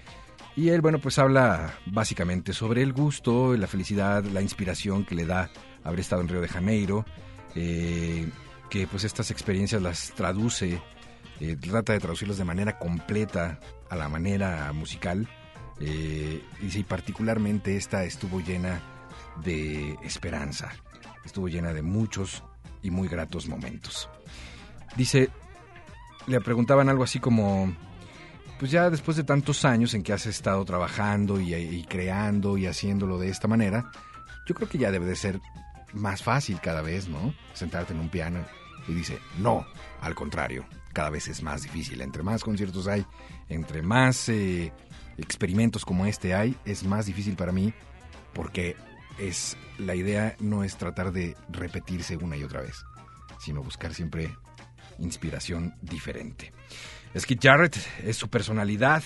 Y 0.57 0.71
él, 0.71 0.81
bueno, 0.81 0.99
pues 0.99 1.19
habla 1.19 1.75
básicamente 1.87 2.53
sobre 2.53 2.83
el 2.83 2.93
gusto, 2.93 3.57
la 3.57 3.69
felicidad, 3.69 4.25
la 4.25 4.43
inspiración 4.43 5.05
que 5.05 5.15
le 5.15 5.25
da 5.25 5.49
haber 5.85 6.01
estado 6.01 6.23
en 6.23 6.29
Río 6.29 6.41
de 6.41 6.49
Janeiro, 6.49 7.05
eh, 7.55 8.29
que 8.69 8.87
pues 8.89 9.05
estas 9.05 9.31
experiencias 9.31 9.81
las 9.81 10.13
traduce, 10.13 10.83
eh, 11.41 11.57
trata 11.57 11.95
de 11.95 12.01
traducirlas 12.01 12.39
de 12.39 12.45
manera 12.45 12.79
completa 12.79 13.59
a 13.89 13.97
la 13.97 14.09
manera 14.09 14.73
musical. 14.73 15.29
Eh, 15.81 16.43
y 16.63 16.71
sí, 16.71 16.83
particularmente 16.85 17.77
esta 17.77 18.05
estuvo 18.05 18.41
llena 18.41 18.81
de 19.43 19.97
esperanza, 20.03 20.71
estuvo 21.25 21.49
llena 21.49 21.73
de 21.73 21.83
muchos 21.83 22.45
y 22.83 22.91
muy 22.91 23.09
gratos 23.09 23.49
momentos. 23.49 24.11
Dice, 24.97 25.31
le 26.27 26.41
preguntaban 26.41 26.91
algo 26.91 27.05
así 27.05 27.19
como, 27.19 27.75
pues 28.59 28.71
ya 28.71 28.91
después 28.91 29.17
de 29.17 29.25
tantos 29.25 29.65
años 29.65 29.95
en 29.95 30.03
que 30.03 30.13
has 30.13 30.27
estado 30.27 30.63
trabajando 30.67 31.41
y 31.41 31.85
creando 31.89 32.59
y 32.59 32.67
haciéndolo 32.67 33.19
de 33.19 33.31
esta 33.31 33.49
manera, 33.49 33.91
yo 34.47 34.55
creo 34.55 34.69
que 34.69 34.79
ya 34.79 34.91
debe 34.91 35.07
de 35.07 35.17
ser 35.17 35.41
más 35.95 36.23
fácil 36.23 36.61
cada 36.61 36.83
vez, 36.83 37.09
¿no? 37.09 37.35
Sentarte 37.55 37.95
en 37.95 38.01
un 38.01 38.11
piano 38.11 38.45
y 38.87 38.93
dice, 38.93 39.19
no, 39.39 39.67
al 40.01 40.15
contrario, 40.15 40.67
cada 40.93 41.11
vez 41.11 41.29
es 41.29 41.43
más 41.43 41.63
difícil. 41.63 42.01
Entre 42.01 42.23
más 42.23 42.43
conciertos 42.43 42.87
hay, 42.87 43.05
entre 43.49 43.83
más 43.83 44.29
eh, 44.29 44.73
experimentos 45.19 45.85
como 45.85 46.07
este 46.07 46.35
hay, 46.35 46.57
es 46.65 46.85
más 46.85 47.07
difícil 47.07 47.37
para 47.37 47.53
mí 47.53 47.73
porque 48.33 48.77
es 49.19 49.57
la 49.79 49.95
idea 49.95 50.37
no 50.41 50.65
es 50.65 50.77
tratar 50.77 51.13
de 51.13 51.37
repetirse 51.51 52.17
una 52.17 52.37
y 52.37 52.45
otra 52.45 52.63
vez, 52.63 52.85
sino 53.39 53.63
buscar 53.63 53.95
siempre 53.95 54.35
inspiración 54.99 55.75
diferente. 55.83 56.53
Es 57.15 57.27
que 57.27 57.37
Jarrett 57.41 57.77
es 58.05 58.17
su 58.17 58.29
personalidad, 58.29 59.03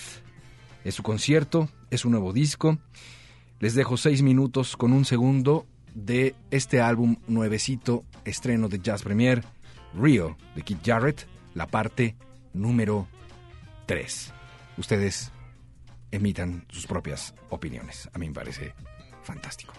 es 0.83 0.95
su 0.95 1.03
concierto, 1.03 1.69
es 1.89 2.01
su 2.01 2.09
nuevo 2.09 2.33
disco. 2.33 2.77
Les 3.59 3.73
dejo 3.73 3.97
seis 3.97 4.21
minutos 4.21 4.77
con 4.77 4.93
un 4.93 5.05
segundo 5.05 5.65
de 5.93 6.35
este 6.51 6.81
álbum 6.81 7.17
nuevecito, 7.27 8.03
estreno 8.25 8.67
de 8.67 8.79
Jazz 8.79 9.01
Premier, 9.01 9.43
Rio, 9.97 10.37
de 10.55 10.61
Keith 10.61 10.85
Jarrett, 10.85 11.25
la 11.55 11.65
parte 11.65 12.15
número 12.53 13.07
3. 13.87 14.33
Ustedes 14.77 15.31
emitan 16.11 16.65
sus 16.69 16.85
propias 16.85 17.33
opiniones. 17.49 18.09
A 18.13 18.19
mí 18.19 18.27
me 18.27 18.35
parece 18.35 18.73
fantástico. 19.23 19.73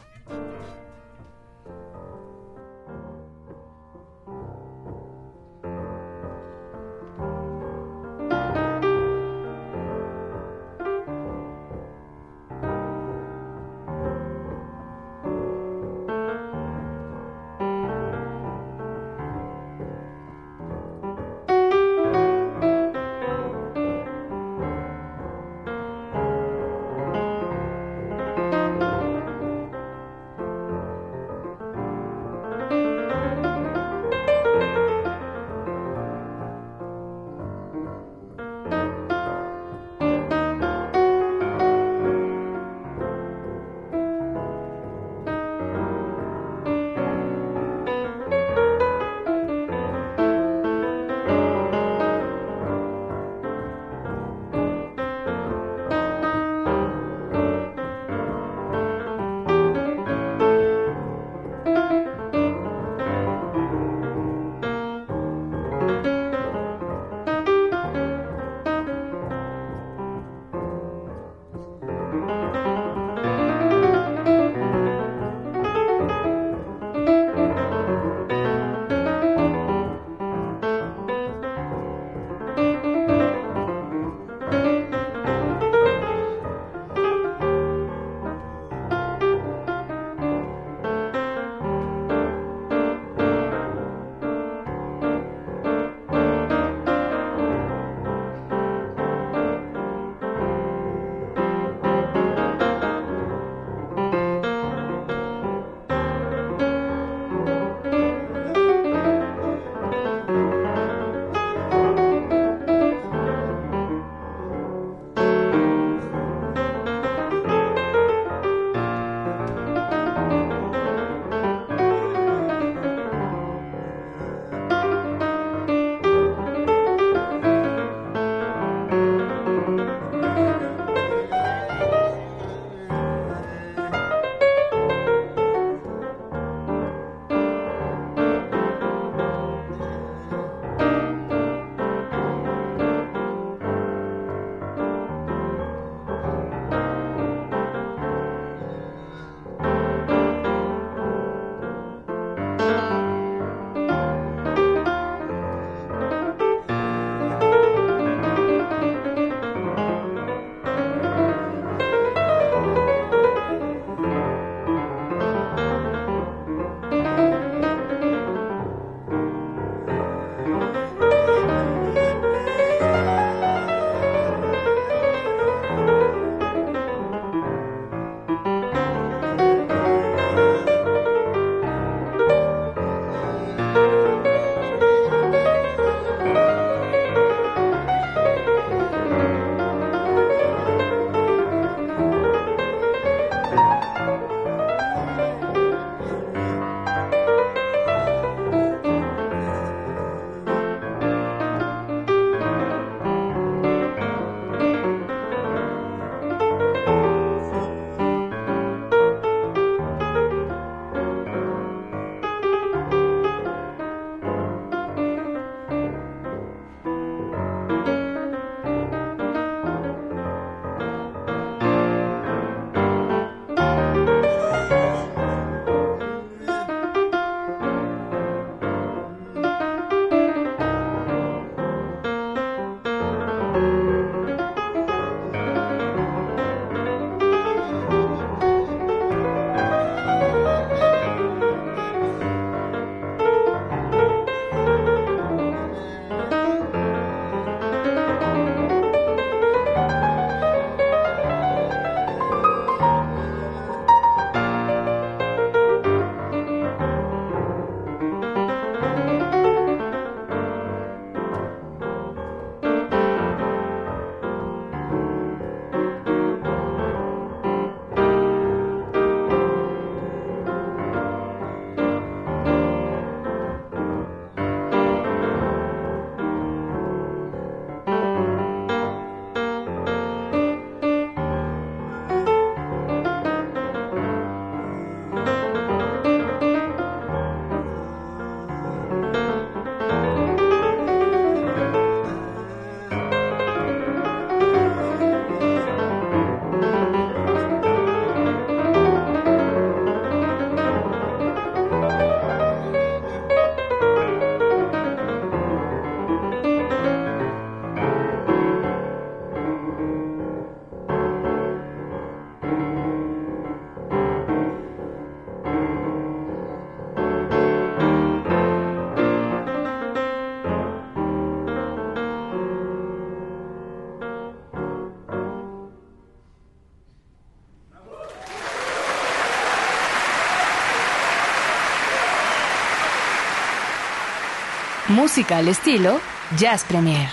Música 334.96 335.36
al 335.36 335.48
estilo 335.48 336.00
Jazz 336.38 336.64
Premier. 336.64 337.06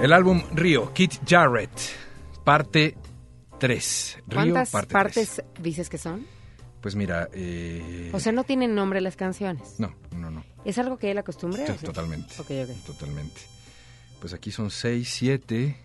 El 0.00 0.12
álbum 0.12 0.42
Río, 0.52 0.92
Kit 0.92 1.12
Jarrett, 1.24 1.70
parte 2.42 2.96
3. 3.60 4.18
Río, 4.26 4.34
¿Cuántas 4.34 4.70
parte 4.70 4.92
partes 4.92 5.42
dices 5.60 5.88
que 5.88 5.98
son? 5.98 6.26
Pues 6.80 6.96
mira, 6.96 7.28
eh, 7.32 8.10
O 8.12 8.18
sea, 8.18 8.32
no 8.32 8.42
tienen 8.42 8.74
nombre 8.74 9.00
las 9.00 9.14
canciones. 9.14 9.78
no, 9.78 9.94
no, 10.16 10.32
no. 10.32 10.44
¿Es 10.64 10.78
algo 10.78 10.98
que 10.98 11.12
él 11.12 11.18
acostumbre? 11.18 11.64
Sí, 11.64 11.86
totalmente. 11.86 12.34
Ok, 12.40 12.50
ok. 12.64 12.84
Totalmente. 12.86 13.40
Pues 14.20 14.32
aquí 14.32 14.50
son 14.50 14.72
6, 14.72 15.08
7. 15.08 15.76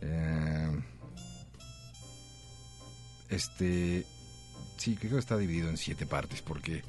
Eh, 0.00 0.80
este. 3.30 4.06
Sí, 4.76 4.96
creo 4.96 5.12
que 5.12 5.18
está 5.18 5.36
dividido 5.36 5.68
en 5.68 5.76
7 5.76 6.06
partes 6.06 6.42
porque 6.42 6.82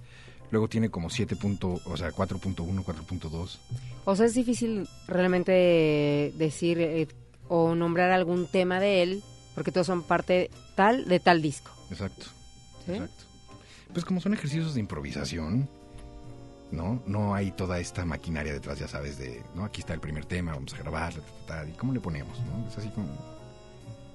luego 0.52 0.68
tiene 0.68 0.90
como 0.90 1.10
7. 1.10 1.36
punto- 1.36 1.80
o 1.86 1.98
sea, 1.98 2.12
4.1, 2.12 2.84
4.2. 2.84 3.60
O 4.06 4.16
sea, 4.16 4.26
es 4.26 4.34
difícil 4.34 4.88
realmente 5.08 6.34
decir 6.38 6.80
eh, 6.80 7.08
o 7.48 7.76
nombrar 7.76 8.12
algún 8.12 8.48
tema 8.48 8.80
de 8.80 9.04
él, 9.04 9.24
porque 9.56 9.72
todos 9.72 9.88
son 9.88 10.04
parte 10.04 10.50
tal 10.76 11.06
de 11.08 11.20
tal 11.20 11.42
disco. 11.42 11.72
Exacto. 11.92 12.26
¿sí? 12.86 12.94
Exacto. 12.94 13.24
Pues 13.94 14.04
como 14.06 14.20
son 14.22 14.34
ejercicios 14.34 14.74
de 14.74 14.82
improvisación, 14.82 15.70
¿no? 16.72 17.02
No 17.08 17.34
hay 17.34 17.52
toda 17.52 17.80
esta 17.80 18.04
maquinaria 18.06 18.52
detrás, 18.54 18.78
ya 18.80 18.88
sabes, 18.90 19.18
de, 19.18 19.42
¿no? 19.56 19.64
Aquí 19.64 19.80
está 19.80 19.94
el 19.94 20.02
primer 20.02 20.26
tema, 20.26 20.54
vamos 20.54 20.74
a 20.74 20.78
grabar, 20.78 21.14
ta, 21.14 21.22
ta, 21.48 21.62
ta, 21.64 21.70
¿y 21.70 21.72
cómo 21.74 21.94
le 21.94 22.00
ponemos, 22.02 22.38
no? 22.42 22.68
Es 22.68 22.78
así 22.78 22.90
como... 22.90 23.08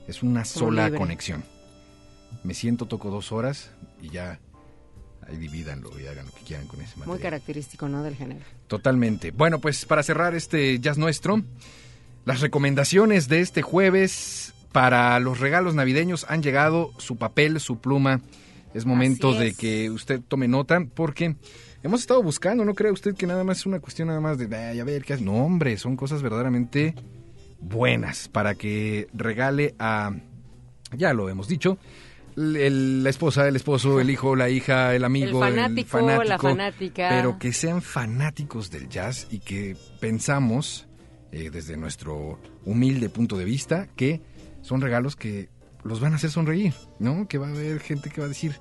Es 0.07 0.23
una 0.23 0.45
sola 0.45 0.85
libre. 0.87 0.99
conexión. 0.99 1.43
Me 2.45 2.55
siento, 2.55 2.87
toco 2.87 3.11
dos 3.11 3.33
horas 3.33 3.71
y 4.01 4.09
ya 4.11 4.41
ahí 5.29 5.37
divídanlo 5.37 5.91
y 6.01 6.07
hagan 6.07 6.27
lo 6.27 6.33
que 6.33 6.41
quieran 6.43 6.67
con 6.67 6.81
ese 6.81 6.97
Muy 6.97 7.07
material. 7.07 7.21
característico, 7.23 7.89
¿no? 7.89 8.03
Del 8.03 8.17
género. 8.17 8.41
Totalmente. 8.67 9.31
Bueno, 9.31 9.61
pues 9.61 9.85
para 9.87 10.03
cerrar 10.03 10.35
este 10.35 10.79
jazz 10.81 10.99
nuestro, 10.99 11.43
las 12.25 12.41
recomendaciones 12.41 13.29
de 13.29 13.41
este 13.41 13.63
jueves 13.63 14.53
para 14.73 15.19
los 15.21 15.39
regalos 15.39 15.75
navideños 15.75 16.27
han 16.29 16.43
llegado, 16.43 16.93
su 16.99 17.17
papel, 17.17 17.61
su 17.61 17.79
pluma. 17.79 18.21
Es 18.75 18.87
momento 18.87 19.35
de 19.35 19.53
que 19.55 19.91
usted 19.91 20.21
tome 20.27 20.49
nota 20.49 20.81
porque 20.95 21.37
hemos 21.83 22.01
estado 22.01 22.23
buscando, 22.23 22.65
¿no 22.65 22.75
cree 22.75 22.91
usted 22.91 23.15
que 23.15 23.27
nada 23.27 23.45
más 23.45 23.59
es 23.59 23.67
una 23.67 23.81
cuestión 23.81 24.09
nada 24.09 24.21
más 24.21 24.39
de, 24.39 24.55
"Ay, 24.57 24.81
a 24.81 24.85
ver, 24.85 25.05
¿qué 25.05 25.13
hace? 25.13 25.23
No, 25.25 25.45
hombre, 25.45 25.77
son 25.77 25.95
cosas 25.95 26.23
verdaderamente 26.23 26.95
buenas 27.61 28.29
para 28.29 28.55
que 28.55 29.09
regale 29.13 29.75
a, 29.79 30.11
ya 30.97 31.13
lo 31.13 31.29
hemos 31.29 31.49
dicho, 31.49 31.77
el- 32.37 33.03
la 33.05 33.11
esposa, 33.11 33.47
el 33.49 33.57
esposo, 33.57 34.01
el 34.01 34.11
hijo, 34.11 34.37
la 34.37 34.49
hija, 34.51 34.95
el 34.95 35.05
amigo, 35.05 35.45
El 35.45 35.51
fanático, 35.55 36.01
la 36.25 36.39
fanática. 36.39 37.09
pero 37.11 37.39
que 37.39 37.53
sean 37.53 37.83
fanáticos 37.83 38.71
del 38.71 38.89
jazz 38.89 39.27
y 39.31 39.39
que 39.41 39.77
pensamos, 40.01 40.87
eh, 41.33 41.51
desde 41.51 41.77
nuestro 41.77 42.39
humilde 42.65 43.09
punto 43.09 43.37
de 43.37 43.45
vista, 43.45 43.89
que 43.97 44.21
son 44.63 44.81
regalos 44.81 45.17
que 45.17 45.49
los 45.85 46.01
van 46.01 46.13
a 46.13 46.17
hacer 46.17 46.31
sonreír, 46.31 46.75
¿no? 46.99 47.27
Que 47.27 47.39
va 47.39 47.49
a 47.49 47.51
haber 47.51 47.81
gente 47.81 48.11
que 48.11 48.21
va 48.21 48.27
a 48.27 48.29
decir 48.29 48.57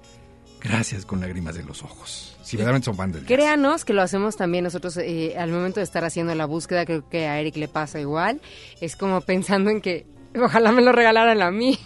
gracias 0.59 1.05
con 1.05 1.19
lágrimas 1.21 1.55
de 1.55 1.63
los 1.63 1.83
ojos. 1.83 2.37
Si 2.43 2.57
verdaderamente 2.57 2.85
son 2.85 2.95
fan 2.95 3.11
del 3.11 3.21
jazz. 3.21 3.27
Créanos 3.27 3.85
que 3.85 3.93
lo 3.93 4.01
hacemos 4.01 4.35
también 4.35 4.63
nosotros 4.63 4.97
eh, 4.97 5.35
al 5.37 5.51
momento 5.51 5.79
de 5.79 5.83
estar 5.83 6.03
haciendo 6.03 6.33
la 6.35 6.45
búsqueda, 6.45 6.85
creo 6.85 7.07
que 7.09 7.27
a 7.27 7.39
Eric 7.39 7.55
le 7.57 7.67
pasa 7.67 7.99
igual. 7.99 8.41
Es 8.79 8.95
como 8.95 9.21
pensando 9.21 9.69
en 9.69 9.81
que 9.81 10.05
ojalá 10.39 10.71
me 10.71 10.81
lo 10.81 10.91
regalaran 10.91 11.41
a 11.41 11.51
mí. 11.51 11.77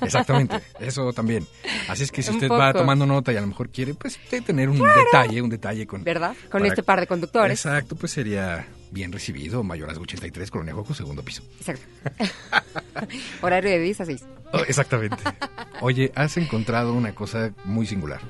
Exactamente, 0.00 0.56
eso 0.80 1.12
también. 1.12 1.46
Así 1.88 2.04
es 2.04 2.12
que 2.12 2.22
si 2.22 2.30
Un 2.30 2.36
usted 2.36 2.48
va 2.50 2.72
tomando 2.72 3.06
nota 3.06 3.32
y 3.32 3.36
a 3.36 3.40
lo 3.40 3.46
mejor 3.46 3.70
quiere, 3.70 3.94
pues 3.94 4.16
usted 4.22 4.42
tener 4.42 4.68
un 4.68 4.78
detalle, 4.78 5.42
un 5.42 5.50
detalle 5.50 5.86
con... 5.86 6.04
¿Verdad? 6.04 6.34
Con 6.50 6.60
para- 6.60 6.66
este 6.68 6.82
par 6.82 7.00
de 7.00 7.06
conductores. 7.06 7.64
Exacto, 7.64 7.96
pues 7.96 8.12
sería 8.12 8.66
bien 8.90 9.12
recibido. 9.12 9.62
Mayorazgo 9.62 10.02
83, 10.02 10.50
Colonia 10.50 10.74
Joco, 10.74 10.94
segundo 10.94 11.22
piso. 11.22 11.42
Exacto. 11.58 11.84
Horario 13.42 13.70
de 13.70 13.78
10 13.80 14.00
a 14.00 14.04
6. 14.06 14.24
Oh, 14.52 14.58
exactamente. 14.66 15.16
Oye, 15.80 16.12
has 16.14 16.36
encontrado 16.36 16.92
una 16.94 17.14
cosa 17.14 17.52
muy 17.64 17.86
singular. 17.86 18.20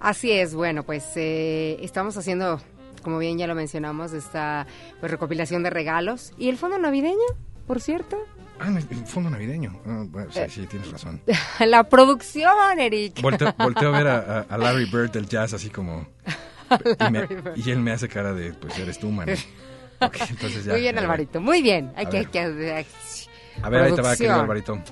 Así 0.00 0.32
es, 0.32 0.54
bueno, 0.54 0.82
pues 0.82 1.04
eh, 1.16 1.76
estamos 1.82 2.16
haciendo, 2.16 2.60
como 3.02 3.18
bien 3.18 3.38
ya 3.38 3.46
lo 3.46 3.54
mencionamos, 3.54 4.12
esta 4.12 4.66
pues, 4.98 5.12
recopilación 5.12 5.62
de 5.62 5.70
regalos. 5.70 6.32
¿Y 6.38 6.48
el 6.48 6.56
fondo 6.56 6.78
navideño, 6.78 7.16
por 7.66 7.80
cierto? 7.80 8.16
Ah, 8.62 8.68
en 8.68 8.76
el 8.76 8.86
el 8.90 9.06
fondo 9.06 9.30
navideño. 9.30 9.80
Ah, 9.86 10.04
bueno, 10.06 10.30
sí, 10.30 10.40
sí, 10.48 10.66
tienes 10.66 10.90
razón. 10.92 11.20
la 11.66 11.84
producción, 11.84 12.78
Eric. 12.78 13.20
Volteo, 13.22 13.54
volteo 13.58 13.88
a 13.94 13.98
ver 13.98 14.06
a, 14.08 14.58
Larry 14.58 14.84
Bird 14.84 15.10
del 15.10 15.26
jazz 15.26 15.54
así 15.54 15.70
como... 15.70 16.06
Y, 17.08 17.10
me- 17.10 17.26
él 17.72 17.80
me 17.80 17.92
hace 17.92 18.06
cara 18.08 18.32
de, 18.34 18.52
pues 18.52 18.78
eres 18.78 18.98
tú, 18.98 19.10
mano. 19.10 19.32
Ok, 20.02 20.16
entonces 20.30 20.64
ya. 20.64 20.72
Muy 20.72 20.80
bien. 20.80 20.98
Alvarito, 20.98 21.40
muy 21.42 21.60
bien. 21.60 21.92
Hay 21.94 22.06
A 22.06 22.08
que, 22.08 22.16
ver. 22.18 22.26
hay 22.26 22.32
que- 22.32 22.72
hay- 22.72 22.86
A 23.62 23.68
ver, 23.68 23.82
ahí 23.82 23.94
te 23.94 24.00
va, 24.00 24.16
querido. 24.16 24.34
Alvarito. 24.40 24.82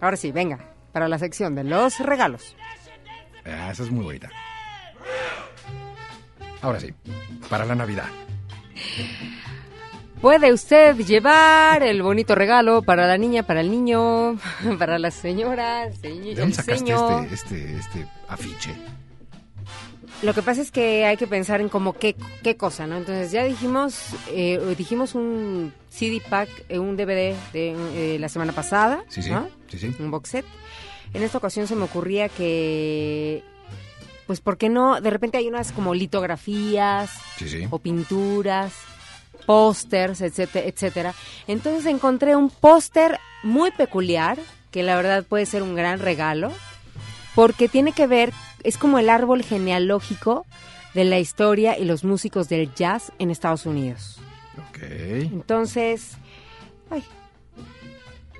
Ahora 0.00 0.16
sí, 0.16 0.32
venga, 0.32 0.58
para 0.92 1.06
la 1.06 1.20
sección 1.20 1.54
de 1.54 1.62
los 1.62 2.00
regalos. 2.00 2.56
Ah, 3.44 3.70
esa 3.70 3.84
es 3.84 3.90
muy 3.92 4.04
bonita. 4.04 4.28
Ahora 6.62 6.80
sí, 6.80 6.92
para 7.48 7.64
la 7.64 7.76
Navidad. 7.76 8.06
Puede 10.20 10.52
usted 10.52 10.96
llevar 10.98 11.82
el 11.82 12.02
bonito 12.02 12.34
regalo 12.34 12.82
para 12.82 13.06
la 13.06 13.16
niña, 13.16 13.42
para 13.42 13.62
el 13.62 13.70
niño, 13.70 14.38
para 14.78 14.98
la 14.98 15.10
señora, 15.10 15.84
el, 15.84 16.00
¿De 16.00 16.34
dónde 16.34 16.54
sacaste 16.54 16.92
este, 16.92 17.34
este, 17.34 17.76
este 17.78 18.06
afiche? 18.28 18.74
Lo 20.22 20.34
que 20.34 20.42
pasa 20.42 20.60
es 20.60 20.70
que 20.70 21.06
hay 21.06 21.16
que 21.16 21.26
pensar 21.26 21.62
en 21.62 21.70
como 21.70 21.94
qué, 21.94 22.14
qué 22.42 22.54
cosa, 22.58 22.86
¿no? 22.86 22.98
Entonces 22.98 23.32
ya 23.32 23.44
dijimos, 23.44 24.08
eh, 24.30 24.60
dijimos 24.76 25.14
un 25.14 25.72
CD 25.88 26.20
pack, 26.28 26.50
eh, 26.68 26.78
un 26.78 26.94
DVD 26.98 27.34
de 27.54 27.74
eh, 27.94 28.18
la 28.20 28.28
semana 28.28 28.52
pasada, 28.52 29.02
Sí, 29.08 29.22
sí, 29.22 29.30
¿no? 29.30 29.48
sí, 29.68 29.78
sí. 29.78 29.96
Un 29.98 30.10
box 30.10 30.28
set. 30.28 30.44
En 31.14 31.22
esta 31.22 31.38
ocasión 31.38 31.66
se 31.66 31.74
me 31.74 31.84
ocurría 31.84 32.28
que, 32.28 33.42
pues, 34.26 34.42
¿por 34.42 34.58
qué 34.58 34.68
no? 34.68 35.00
De 35.00 35.08
repente 35.08 35.38
hay 35.38 35.48
unas 35.48 35.72
como 35.72 35.94
litografías 35.94 37.10
Sí, 37.38 37.48
sí. 37.48 37.66
o 37.70 37.78
pinturas, 37.78 38.74
pósters, 39.46 40.20
etcétera, 40.20 40.66
etcétera. 40.66 41.14
Entonces 41.46 41.86
encontré 41.86 42.36
un 42.36 42.50
póster 42.50 43.18
muy 43.42 43.70
peculiar, 43.70 44.38
que 44.70 44.82
la 44.82 44.96
verdad 44.96 45.24
puede 45.24 45.46
ser 45.46 45.62
un 45.62 45.74
gran 45.74 45.98
regalo, 45.98 46.52
porque 47.34 47.68
tiene 47.68 47.92
que 47.92 48.06
ver, 48.06 48.32
es 48.62 48.76
como 48.76 48.98
el 48.98 49.08
árbol 49.10 49.42
genealógico 49.42 50.46
de 50.94 51.04
la 51.04 51.18
historia 51.18 51.78
y 51.78 51.84
los 51.84 52.04
músicos 52.04 52.48
del 52.48 52.72
jazz 52.74 53.12
en 53.18 53.30
Estados 53.30 53.66
Unidos. 53.66 54.20
Ok. 54.68 54.82
Entonces, 54.82 56.12
ay, 56.90 57.04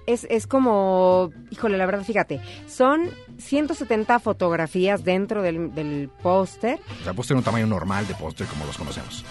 es, 0.06 0.26
es 0.28 0.46
como, 0.46 1.30
híjole, 1.50 1.78
la 1.78 1.86
verdad, 1.86 2.04
fíjate, 2.04 2.40
son 2.68 3.10
170 3.38 4.18
fotografías 4.18 5.04
dentro 5.04 5.42
del, 5.42 5.74
del 5.74 6.10
póster. 6.22 6.80
O 7.00 7.04
sea, 7.04 7.14
póster 7.14 7.36
un 7.36 7.42
tamaño 7.42 7.66
normal 7.66 8.06
de 8.06 8.14
póster 8.14 8.46
como 8.46 8.66
los 8.66 8.76
conocemos. 8.76 9.24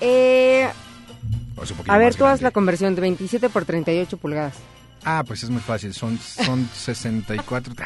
Eh, 0.00 0.68
O 1.56 1.62
a 1.88 1.98
ver, 1.98 2.14
tú 2.14 2.24
haz 2.26 2.40
la 2.40 2.50
grande. 2.50 2.52
conversión 2.52 2.94
de 2.94 3.00
27 3.00 3.48
por 3.48 3.64
38 3.64 4.16
pulgadas. 4.18 4.54
Ah, 5.04 5.24
pues 5.26 5.42
es 5.42 5.50
muy 5.50 5.60
fácil. 5.62 5.94
Son, 5.94 6.18
son 6.18 6.68
64. 6.74 7.74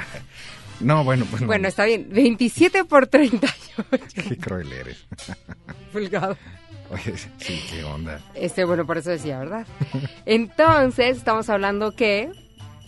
No, 0.81 1.05
bueno, 1.05 1.27
pues 1.31 1.43
no. 1.43 1.47
Bueno, 1.47 1.69
está 1.69 1.85
bien, 1.85 2.09
27 2.11 2.87
por 2.87 3.07
38 3.07 3.55
Qué 4.29 4.39
cruel 4.39 4.73
eres. 4.73 5.07
pulgadas. 5.93 6.39
Oye, 6.91 7.15
sí, 7.39 7.63
qué 7.71 7.85
onda. 7.85 8.19
Este, 8.35 8.65
bueno, 8.65 8.87
por 8.87 8.97
eso 8.97 9.11
decía, 9.11 9.39
¿verdad? 9.39 9.67
Entonces, 10.25 11.19
estamos 11.19 11.51
hablando 11.51 11.93
que, 11.95 12.31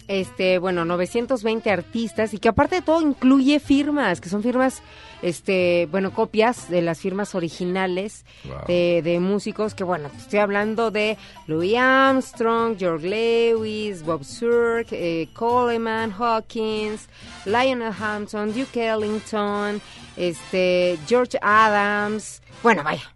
este, 0.08 0.58
bueno, 0.58 0.84
920 0.84 1.70
artistas 1.70 2.34
y 2.34 2.38
que 2.38 2.48
aparte 2.48 2.76
de 2.76 2.82
todo 2.82 3.00
incluye 3.00 3.60
firmas, 3.60 4.20
que 4.20 4.28
son 4.28 4.42
firmas, 4.42 4.82
este, 5.22 5.86
bueno, 5.90 6.12
copias 6.12 6.68
de 6.68 6.82
las 6.82 6.98
firmas 7.00 7.34
originales 7.34 8.24
Wow. 8.44 8.66
de, 8.66 9.02
de 9.04 9.20
músicos 9.20 9.74
que, 9.74 9.84
bueno, 9.84 10.10
estoy 10.16 10.40
hablando 10.40 10.90
de 10.90 11.16
Louis 11.46 11.76
Armstrong, 11.76 12.76
George 12.78 13.08
Lewis, 13.08 14.02
Bob 14.04 14.24
Zurk, 14.24 14.88
eh, 14.90 15.28
Coleman, 15.34 16.12
Hawkins, 16.18 17.08
Lionel 17.44 17.92
Hampton, 17.98 18.52
Duke 18.52 18.84
Ellington, 18.84 19.80
este, 20.16 20.98
George 21.06 21.38
Adams, 21.40 22.42
bueno, 22.62 22.82
vaya. 22.82 23.14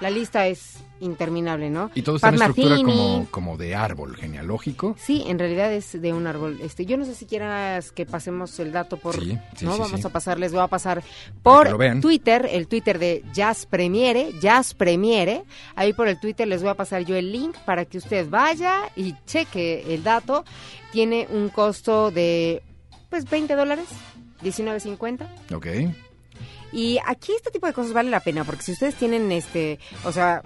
La 0.00 0.10
lista 0.10 0.46
es 0.48 0.81
interminable, 1.02 1.68
¿no? 1.68 1.90
Y 1.94 2.02
todo 2.02 2.16
está 2.16 2.28
en 2.28 2.34
estructura 2.36 2.76
como, 2.76 3.26
como 3.30 3.56
de 3.56 3.74
árbol 3.74 4.16
genealógico. 4.16 4.96
Sí, 4.98 5.24
en 5.26 5.38
realidad 5.38 5.72
es 5.72 6.00
de 6.00 6.12
un 6.12 6.26
árbol. 6.26 6.58
Este, 6.62 6.86
yo 6.86 6.96
no 6.96 7.04
sé 7.04 7.14
si 7.14 7.26
quieras 7.26 7.92
que 7.92 8.06
pasemos 8.06 8.58
el 8.60 8.72
dato 8.72 8.96
por, 8.96 9.14
Sí, 9.14 9.38
sí, 9.56 9.64
no, 9.64 9.74
sí, 9.74 9.80
vamos 9.80 10.04
a 10.04 10.08
pasarles, 10.08 10.52
voy 10.52 10.62
a 10.62 10.68
pasar 10.68 11.02
por. 11.42 11.72
Twitter, 12.00 12.48
el 12.50 12.68
Twitter 12.68 12.98
de 12.98 13.24
Jazz 13.32 13.66
Premiere, 13.66 14.32
Jazz 14.40 14.74
Premiere. 14.74 15.44
Ahí 15.74 15.92
por 15.92 16.08
el 16.08 16.18
Twitter 16.20 16.46
les 16.46 16.62
voy 16.62 16.70
a 16.70 16.74
pasar 16.74 17.04
yo 17.04 17.16
el 17.16 17.32
link 17.32 17.56
para 17.64 17.84
que 17.84 17.98
usted 17.98 18.28
vaya 18.28 18.90
y 18.96 19.14
cheque 19.26 19.94
el 19.94 20.02
dato. 20.02 20.44
Tiene 20.92 21.26
un 21.30 21.48
costo 21.48 22.10
de, 22.10 22.62
pues, 23.10 23.28
20 23.28 23.54
dólares, 23.54 23.86
19.50. 24.42 25.26
Ok. 25.54 25.66
Y 26.72 26.98
aquí 27.06 27.32
este 27.36 27.50
tipo 27.50 27.66
de 27.66 27.74
cosas 27.74 27.92
vale 27.92 28.10
la 28.10 28.20
pena, 28.20 28.44
porque 28.44 28.62
si 28.62 28.72
ustedes 28.72 28.94
tienen 28.94 29.30
este, 29.30 29.78
o 30.04 30.12
sea, 30.12 30.42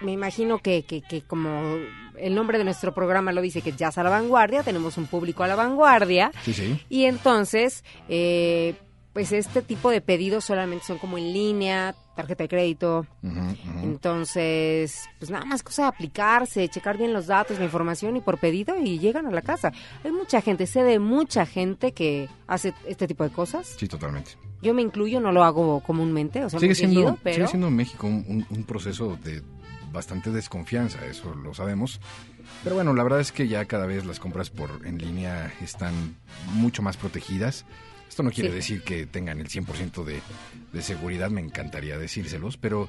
me 0.00 0.12
imagino 0.12 0.58
que, 0.58 0.84
que, 0.84 1.02
que 1.02 1.22
como 1.22 1.76
el 2.18 2.34
nombre 2.34 2.58
de 2.58 2.64
nuestro 2.64 2.92
programa 2.94 3.32
lo 3.32 3.40
dice, 3.42 3.60
que 3.62 3.70
es 3.70 3.76
Jazz 3.76 3.98
a 3.98 4.02
la 4.02 4.10
Vanguardia, 4.10 4.62
tenemos 4.62 4.96
un 4.98 5.06
público 5.06 5.42
a 5.42 5.48
la 5.48 5.54
vanguardia. 5.56 6.30
Sí, 6.44 6.52
sí. 6.52 6.80
Y 6.88 7.04
entonces, 7.04 7.84
eh, 8.08 8.74
pues 9.12 9.32
este 9.32 9.62
tipo 9.62 9.90
de 9.90 10.00
pedidos 10.00 10.44
solamente 10.44 10.84
son 10.86 10.98
como 10.98 11.16
en 11.18 11.32
línea, 11.32 11.94
tarjeta 12.14 12.44
de 12.44 12.48
crédito. 12.48 13.06
Entonces, 13.82 15.04
pues 15.18 15.30
nada 15.30 15.44
más 15.44 15.62
cosa 15.62 15.82
de 15.82 15.88
aplicarse, 15.88 16.68
checar 16.68 16.96
bien 16.98 17.12
los 17.12 17.26
datos, 17.26 17.58
la 17.58 17.64
información 17.64 18.16
y 18.16 18.20
por 18.20 18.38
pedido 18.38 18.76
y 18.76 18.98
llegan 18.98 19.26
a 19.26 19.30
la 19.30 19.42
casa. 19.42 19.72
Hay 20.04 20.12
mucha 20.12 20.40
gente, 20.40 20.66
sé 20.66 20.82
de 20.82 20.98
mucha 20.98 21.46
gente 21.46 21.92
que 21.92 22.28
hace 22.46 22.74
este 22.86 23.06
tipo 23.06 23.24
de 23.24 23.30
cosas. 23.30 23.74
Sí, 23.78 23.86
totalmente. 23.88 24.32
Yo 24.62 24.72
me 24.74 24.82
incluyo, 24.82 25.20
no 25.20 25.32
lo 25.32 25.44
hago 25.44 25.80
comúnmente, 25.80 26.42
o 26.44 26.48
sea, 26.50 26.58
sigue 26.58 26.74
siendo, 26.74 26.94
seguido, 27.00 27.18
pero 27.22 27.34
sigue 27.36 27.46
siendo 27.48 27.68
en 27.68 27.76
México 27.76 28.06
un, 28.06 28.24
un- 28.26 28.46
un 28.48 28.64
proceso 28.64 29.16
de 29.22 29.42
bastante 29.96 30.30
desconfianza, 30.30 31.04
eso 31.06 31.34
lo 31.34 31.52
sabemos. 31.54 32.00
Pero 32.62 32.76
bueno, 32.76 32.94
la 32.94 33.02
verdad 33.02 33.20
es 33.20 33.32
que 33.32 33.48
ya 33.48 33.64
cada 33.64 33.86
vez 33.86 34.04
las 34.06 34.20
compras 34.20 34.50
por 34.50 34.86
en 34.86 34.98
línea 34.98 35.52
están 35.60 36.14
mucho 36.54 36.82
más 36.82 36.96
protegidas. 36.96 37.64
Esto 38.08 38.22
no 38.22 38.30
quiere 38.30 38.50
Sí. 38.50 38.54
decir 38.56 38.82
que 38.82 39.04
tengan 39.06 39.40
el 39.40 39.48
100% 39.48 40.04
de, 40.04 40.20
de 40.72 40.82
seguridad, 40.82 41.28
me 41.30 41.40
encantaría 41.40 41.98
decírselos, 41.98 42.56
pero 42.56 42.88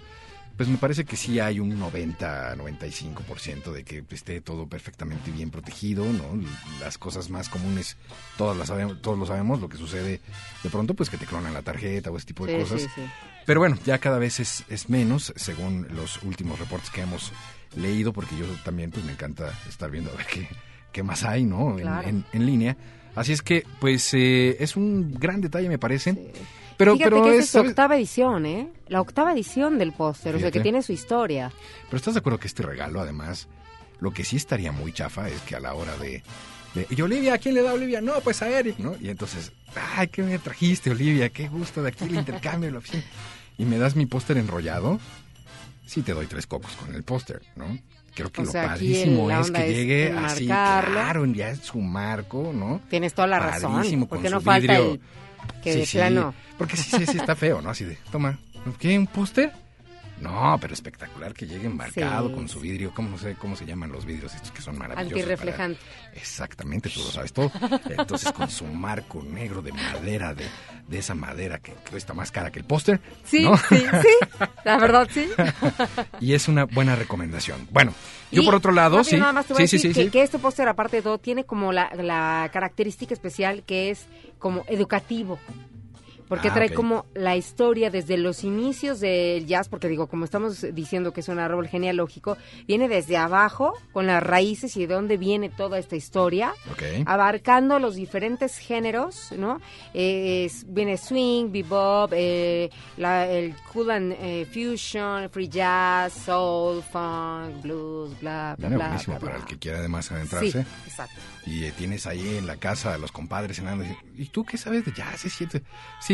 pues 0.58 0.68
me 0.70 0.78
parece 0.78 1.06
que 1.06 1.16
sí 1.16 1.40
hay 1.40 1.60
un 1.60 1.80
90-95% 1.80 3.72
de 3.72 3.84
que 3.84 4.04
esté 4.12 4.42
todo 4.42 4.68
perfectamente 4.68 5.32
bien 5.32 5.52
protegido, 5.52 6.04
¿no? 6.06 6.42
Las 6.80 6.98
cosas 6.98 7.30
más 7.30 7.50
comunes, 7.50 7.98
todas 8.38 8.58
las 8.58 8.68
sabemos, 8.70 9.02
todos 9.02 9.18
lo 9.18 9.26
sabemos, 9.26 9.62
lo 9.62 9.70
que 9.70 9.78
sucede 9.78 10.20
de 10.64 10.70
pronto, 10.70 10.94
pues 10.94 11.10
que 11.10 11.18
te 11.18 11.26
clonan 11.26 11.54
la 11.54 11.62
tarjeta 11.62 12.10
o 12.12 12.18
ese 12.18 12.26
tipo 12.28 12.46
de 12.46 12.54
Sí, 12.56 12.60
cosas. 12.62 12.82
sí, 12.82 12.88
sí. 12.96 13.02
Pero 13.46 13.60
bueno, 13.60 13.78
ya 13.86 13.98
cada 14.00 14.18
vez 14.20 14.40
es, 14.40 14.64
es 14.68 14.90
menos, 14.90 15.34
según 15.36 15.88
los 15.96 16.22
últimos 16.24 16.60
reportes 16.60 16.90
que 16.90 17.02
hemos 17.02 17.32
leído, 17.76 18.12
porque 18.12 18.36
yo 18.38 18.46
también 18.66 18.92
pues 18.92 19.06
me 19.06 19.12
encanta 19.14 19.52
estar 19.70 19.90
viendo 19.90 20.12
a 20.12 20.16
ver 20.16 20.26
qué, 20.26 20.48
qué 20.92 21.04
más 21.04 21.24
hay, 21.24 21.46
¿no? 21.46 21.78
En, 21.80 22.26
en 22.34 22.46
línea. 22.46 22.76
Así 23.16 23.32
es 23.32 23.42
que, 23.42 23.64
pues, 23.80 24.14
eh, 24.14 24.58
es 24.60 24.76
un 24.76 25.14
gran 25.14 25.42
detalle, 25.42 25.70
me 25.70 25.80
parece. 25.80 26.32
Pero, 26.78 26.94
Fíjate 26.94 27.10
pero 27.10 27.24
que 27.24 27.30
es, 27.32 27.36
esa 27.36 27.44
es 27.44 27.50
su 27.50 27.58
¿sabes? 27.58 27.70
octava 27.72 27.98
edición, 27.98 28.46
¿eh? 28.46 28.70
La 28.88 29.02
octava 29.02 29.34
edición 29.34 29.78
del 29.80 29.94
póster, 29.94 30.36
o 30.36 30.40
sea, 30.40 30.52
que 30.52 30.60
tiene 30.60 30.82
su 30.84 30.94
historia. 30.94 31.52
Pero 31.86 31.98
estás 31.98 32.14
de 32.14 32.20
acuerdo 32.20 32.40
que 32.40 32.48
este 32.48 32.64
regalo, 32.64 33.02
además, 33.02 33.48
lo 34.00 34.12
que 34.12 34.24
sí 34.24 34.36
estaría 34.36 34.72
muy 34.72 34.92
chafa 34.94 35.28
es 35.28 35.42
que 35.42 35.56
a 35.56 35.60
la 35.60 35.74
hora 35.74 35.96
de. 35.98 36.22
de, 36.76 36.88
y 36.90 37.02
Olivia, 37.02 37.34
¿a 37.34 37.38
quién 37.40 37.56
le 37.56 37.64
da 37.64 37.74
Olivia? 37.74 38.00
No, 38.00 38.14
pues 38.22 38.42
a 38.44 38.50
Eric, 38.50 38.78
¿no? 38.78 38.96
Y 39.02 39.10
entonces, 39.10 39.52
ay, 39.96 40.08
¿qué 40.08 40.22
me 40.22 40.38
trajiste, 40.38 40.92
Olivia? 40.92 41.30
Qué 41.30 41.48
gusto 41.48 41.82
de 41.82 41.90
aquí 41.90 42.06
el 42.06 42.16
intercambio 42.16 42.70
la 42.70 42.78
oficina. 42.78 43.04
Y 43.58 43.66
me 43.66 43.80
das 43.80 43.96
mi 43.96 44.06
póster 44.06 44.38
enrollado. 44.38 45.00
Sí, 45.88 46.04
te 46.04 46.14
doy 46.14 46.28
tres 46.28 46.46
cocos 46.46 46.74
con 46.74 46.94
el 46.94 47.02
póster, 47.04 47.42
¿no? 47.56 47.66
Creo 48.14 48.32
que 48.32 48.42
O 48.42 48.46
lo 48.46 48.52
sea, 48.52 48.68
padrísimo 48.68 49.32
es 49.32 49.52
que 49.52 49.70
es 49.70 49.76
llegue 49.76 50.12
así, 50.12 50.46
claro, 50.46 51.26
ya 51.28 51.50
es 51.50 51.60
su 51.60 51.80
marco, 51.80 52.52
¿no? 52.54 52.82
Tienes 52.90 53.14
toda 53.14 53.28
la 53.28 53.40
razón. 53.40 53.74
Padrísimo, 53.74 54.08
Porque 54.08 54.24
con 54.24 54.32
no 54.34 54.42
falta 54.42 54.78
el 54.78 55.00
que 55.64 55.74
Sí, 55.74 55.80
de 55.80 55.86
sí, 55.86 55.98
plano. 55.98 56.34
Porque 56.58 56.78
sí, 56.78 56.90
sí, 56.98 57.06
sí, 57.06 57.18
está 57.18 57.36
feo, 57.36 57.62
¿no? 57.62 57.70
Así 57.70 57.86
de, 57.86 57.98
toma, 58.12 58.40
¿qué? 58.80 58.98
¿Un 58.98 59.08
póster? 59.08 59.52
No, 60.22 60.58
pero 60.60 60.74
espectacular 60.74 61.34
que 61.34 61.46
llegue 61.46 61.70
marcado 61.70 62.30
Sí, 62.30 62.34
con 62.34 62.50
su 62.50 62.60
vidrio. 62.60 62.92
¿Cómo 62.96 63.10
no 63.10 63.18
sé 63.20 63.36
cómo 63.36 63.56
se 63.56 63.66
llaman 63.66 63.92
los 63.92 64.04
vidrios 64.06 64.34
estos 64.34 64.52
que 64.52 64.62
son 64.64 64.78
maravillosos? 64.78 65.14
Antirreflejante. 65.14 65.80
para- 65.80 66.18
Exactamente, 66.18 66.90
tú 66.90 67.00
lo 67.02 67.12
sabes 67.12 67.32
todo. 67.34 67.52
Entonces, 67.90 68.32
con 68.32 68.50
su 68.50 68.66
marco 68.66 69.22
negro 69.22 69.62
de 69.62 69.72
madera, 69.74 70.34
de, 70.34 70.46
de 70.88 70.98
esa 70.98 71.14
madera 71.14 71.60
que 71.60 71.74
cuesta 71.90 72.14
más 72.16 72.32
cara 72.32 72.52
que 72.52 72.58
el 72.60 72.66
póster. 72.66 73.00
Sí, 73.26 73.44
¿no? 73.44 73.56
sí, 73.58 73.78
sí. 74.02 74.40
La 74.66 74.78
verdad, 74.78 75.08
sí. 75.12 75.30
y 76.20 76.34
es 76.34 76.48
una 76.48 76.66
buena 76.66 76.96
recomendación. 76.96 77.68
Bueno, 77.72 77.94
yo 78.32 78.42
Y, 78.42 78.46
por 78.46 78.56
otro 78.56 78.72
lado, 78.72 79.04
sí. 79.04 79.18
Nada 79.18 79.34
más 79.34 79.46
te 79.46 79.54
voy 79.54 79.64
a 79.64 79.68
sí, 79.68 79.78
sí, 79.78 79.90
decir 79.90 80.06
sí, 80.06 80.10
que, 80.10 80.24
este 80.24 80.40
póster, 80.40 80.68
aparte 80.68 80.98
de 80.98 81.02
todo, 81.04 81.20
tiene 81.20 81.44
como 81.46 81.72
la, 81.72 81.94
la 81.96 82.50
característica 82.52 83.14
especial 83.14 83.64
que 83.68 83.92
es 83.92 84.08
como 84.40 84.66
educativo. 84.68 85.40
Porque 86.28 86.50
Ah, 86.50 86.54
trae 86.54 86.68
ok. 86.68 86.74
como 86.74 87.06
la 87.14 87.36
historia 87.38 87.90
desde 87.90 88.18
los 88.18 88.44
inicios 88.44 89.00
del 89.00 89.46
jazz, 89.46 89.70
porque 89.70 89.88
digo, 89.88 90.08
como 90.08 90.26
estamos 90.26 90.66
diciendo 90.74 91.14
que 91.14 91.22
es 91.22 91.28
un 91.30 91.40
árbol 91.40 91.68
genealógico, 91.68 92.38
viene 92.68 92.88
desde 92.90 93.16
abajo, 93.18 93.74
con 93.94 94.08
las 94.08 94.22
raíces 94.22 94.76
y 94.76 94.86
de 94.86 94.94
dónde 94.94 95.18
viene 95.18 95.50
toda 95.50 95.80
esta 95.80 95.96
historia, 95.96 96.54
Ok. 96.72 96.84
abarcando 97.06 97.80
los 97.80 97.96
diferentes 97.96 98.58
géneros, 98.58 99.32
¿no? 99.38 99.62
Eh, 99.94 100.46
es- 100.46 100.66
viene 100.68 100.98
swing, 100.98 101.52
bebop, 101.52 102.12
eh, 102.14 102.70
la- 102.98 103.28
el 103.28 103.56
cool 103.72 103.92
and 103.92 104.14
eh, 104.20 104.46
fusion, 104.52 105.30
free 105.30 105.48
jazz, 105.48 106.14
soul, 106.14 106.84
funk, 106.84 107.62
blues, 107.64 108.20
bla, 108.20 108.56
bla, 108.58 108.68
Bueno, 108.68 108.76
bla. 108.78 108.88
buenísimo 108.90 109.16
bla, 109.16 109.20
para 109.26 109.36
el 109.38 109.42
bla. 109.44 109.50
que 109.50 109.58
quiera 109.60 109.78
además 109.80 110.12
adentrarse. 110.12 110.64
Sí, 110.64 110.68
exacto. 110.88 111.16
Y 111.46 111.64
eh, 111.64 111.74
tienes 111.78 112.06
ahí 112.06 112.36
en 112.38 112.46
la 112.46 112.58
casa 112.58 112.94
a 112.94 112.98
los 112.98 113.12
compadres 113.14 113.56
cenando. 113.58 113.86
y 113.86 114.24
¿Y 114.24 114.26
tú 114.26 114.44
qué 114.44 114.58
sabes 114.58 114.84
de 114.84 114.92
jazz? 114.92 115.24
¿Es 115.26 115.36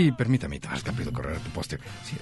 Sí, 0.03 0.11
permítame, 0.11 0.59
te 0.59 0.67
vas 0.67 0.83
rápido 0.83 1.11
a 1.11 1.13
correr 1.13 1.37
a 1.37 1.39
tu 1.39 1.49
póster. 1.51 1.79
Sí, 2.03 2.17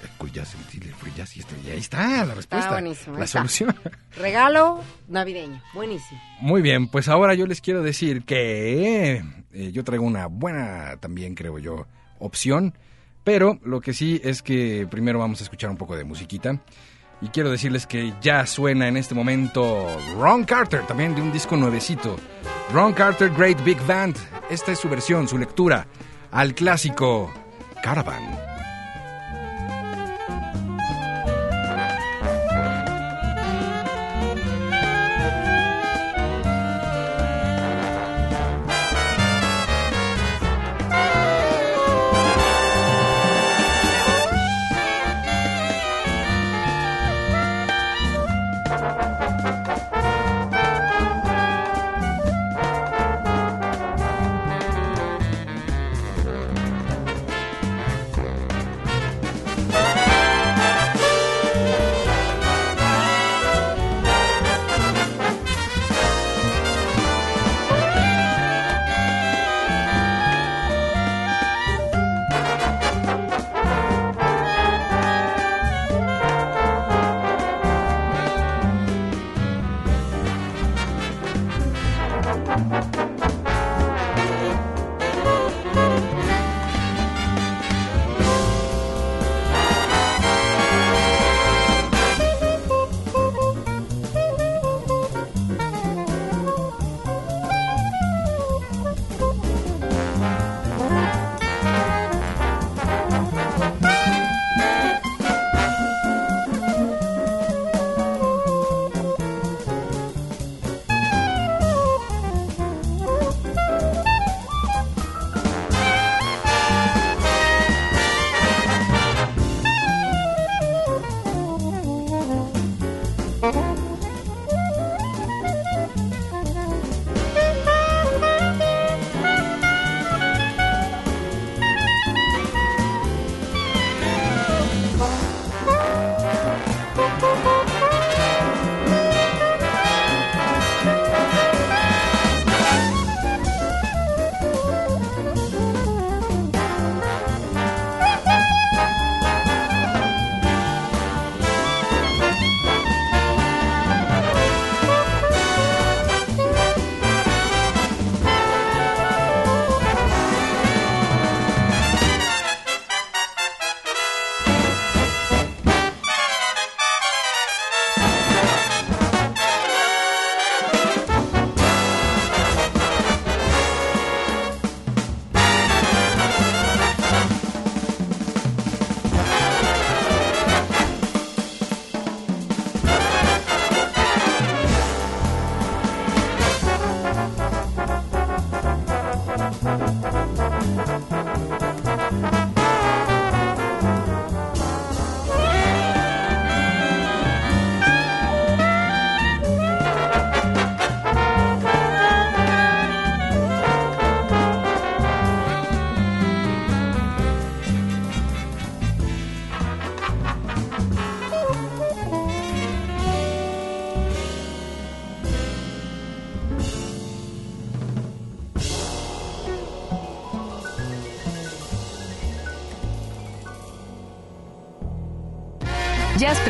jazz 1.16 1.36
y 1.36 1.40
esto. 1.40 1.52
Y 1.66 1.70
ahí 1.70 1.80
está 1.80 2.24
la 2.24 2.32
respuesta. 2.36 2.70
buenísimo, 2.70 3.16
ahí 3.16 3.18
La 3.18 3.24
está. 3.24 3.38
solución. 3.40 3.74
Regalo 4.16 4.80
navideño, 5.08 5.60
buenísimo. 5.74 6.20
Muy 6.40 6.62
bien, 6.62 6.86
pues 6.86 7.08
ahora 7.08 7.34
yo 7.34 7.44
les 7.44 7.60
quiero 7.60 7.82
decir 7.82 8.22
que 8.24 9.24
eh, 9.52 9.72
yo 9.72 9.82
traigo 9.82 10.04
una 10.04 10.26
buena, 10.26 10.96
también 11.00 11.34
creo 11.34 11.58
yo, 11.58 11.88
opción. 12.20 12.78
Pero 13.24 13.58
lo 13.64 13.80
que 13.80 13.94
sí 13.94 14.20
es 14.22 14.42
que 14.42 14.86
primero 14.88 15.18
vamos 15.18 15.40
a 15.40 15.42
escuchar 15.42 15.68
un 15.68 15.76
poco 15.76 15.96
de 15.96 16.04
musiquita. 16.04 16.60
Y 17.20 17.28
quiero 17.30 17.50
decirles 17.50 17.88
que 17.88 18.14
ya 18.20 18.46
suena 18.46 18.86
en 18.86 18.96
este 18.96 19.16
momento 19.16 19.88
Ron 20.20 20.44
Carter, 20.44 20.86
también 20.86 21.16
de 21.16 21.22
un 21.22 21.32
disco 21.32 21.56
nuevecito. 21.56 22.16
Ron 22.72 22.92
Carter 22.92 23.28
Great 23.30 23.60
Big 23.64 23.84
Band. 23.88 24.16
Esta 24.50 24.70
es 24.70 24.78
su 24.78 24.88
versión, 24.88 25.26
su 25.26 25.36
lectura 25.36 25.88
al 26.30 26.54
clásico 26.54 27.32
Caravan. 27.82 28.51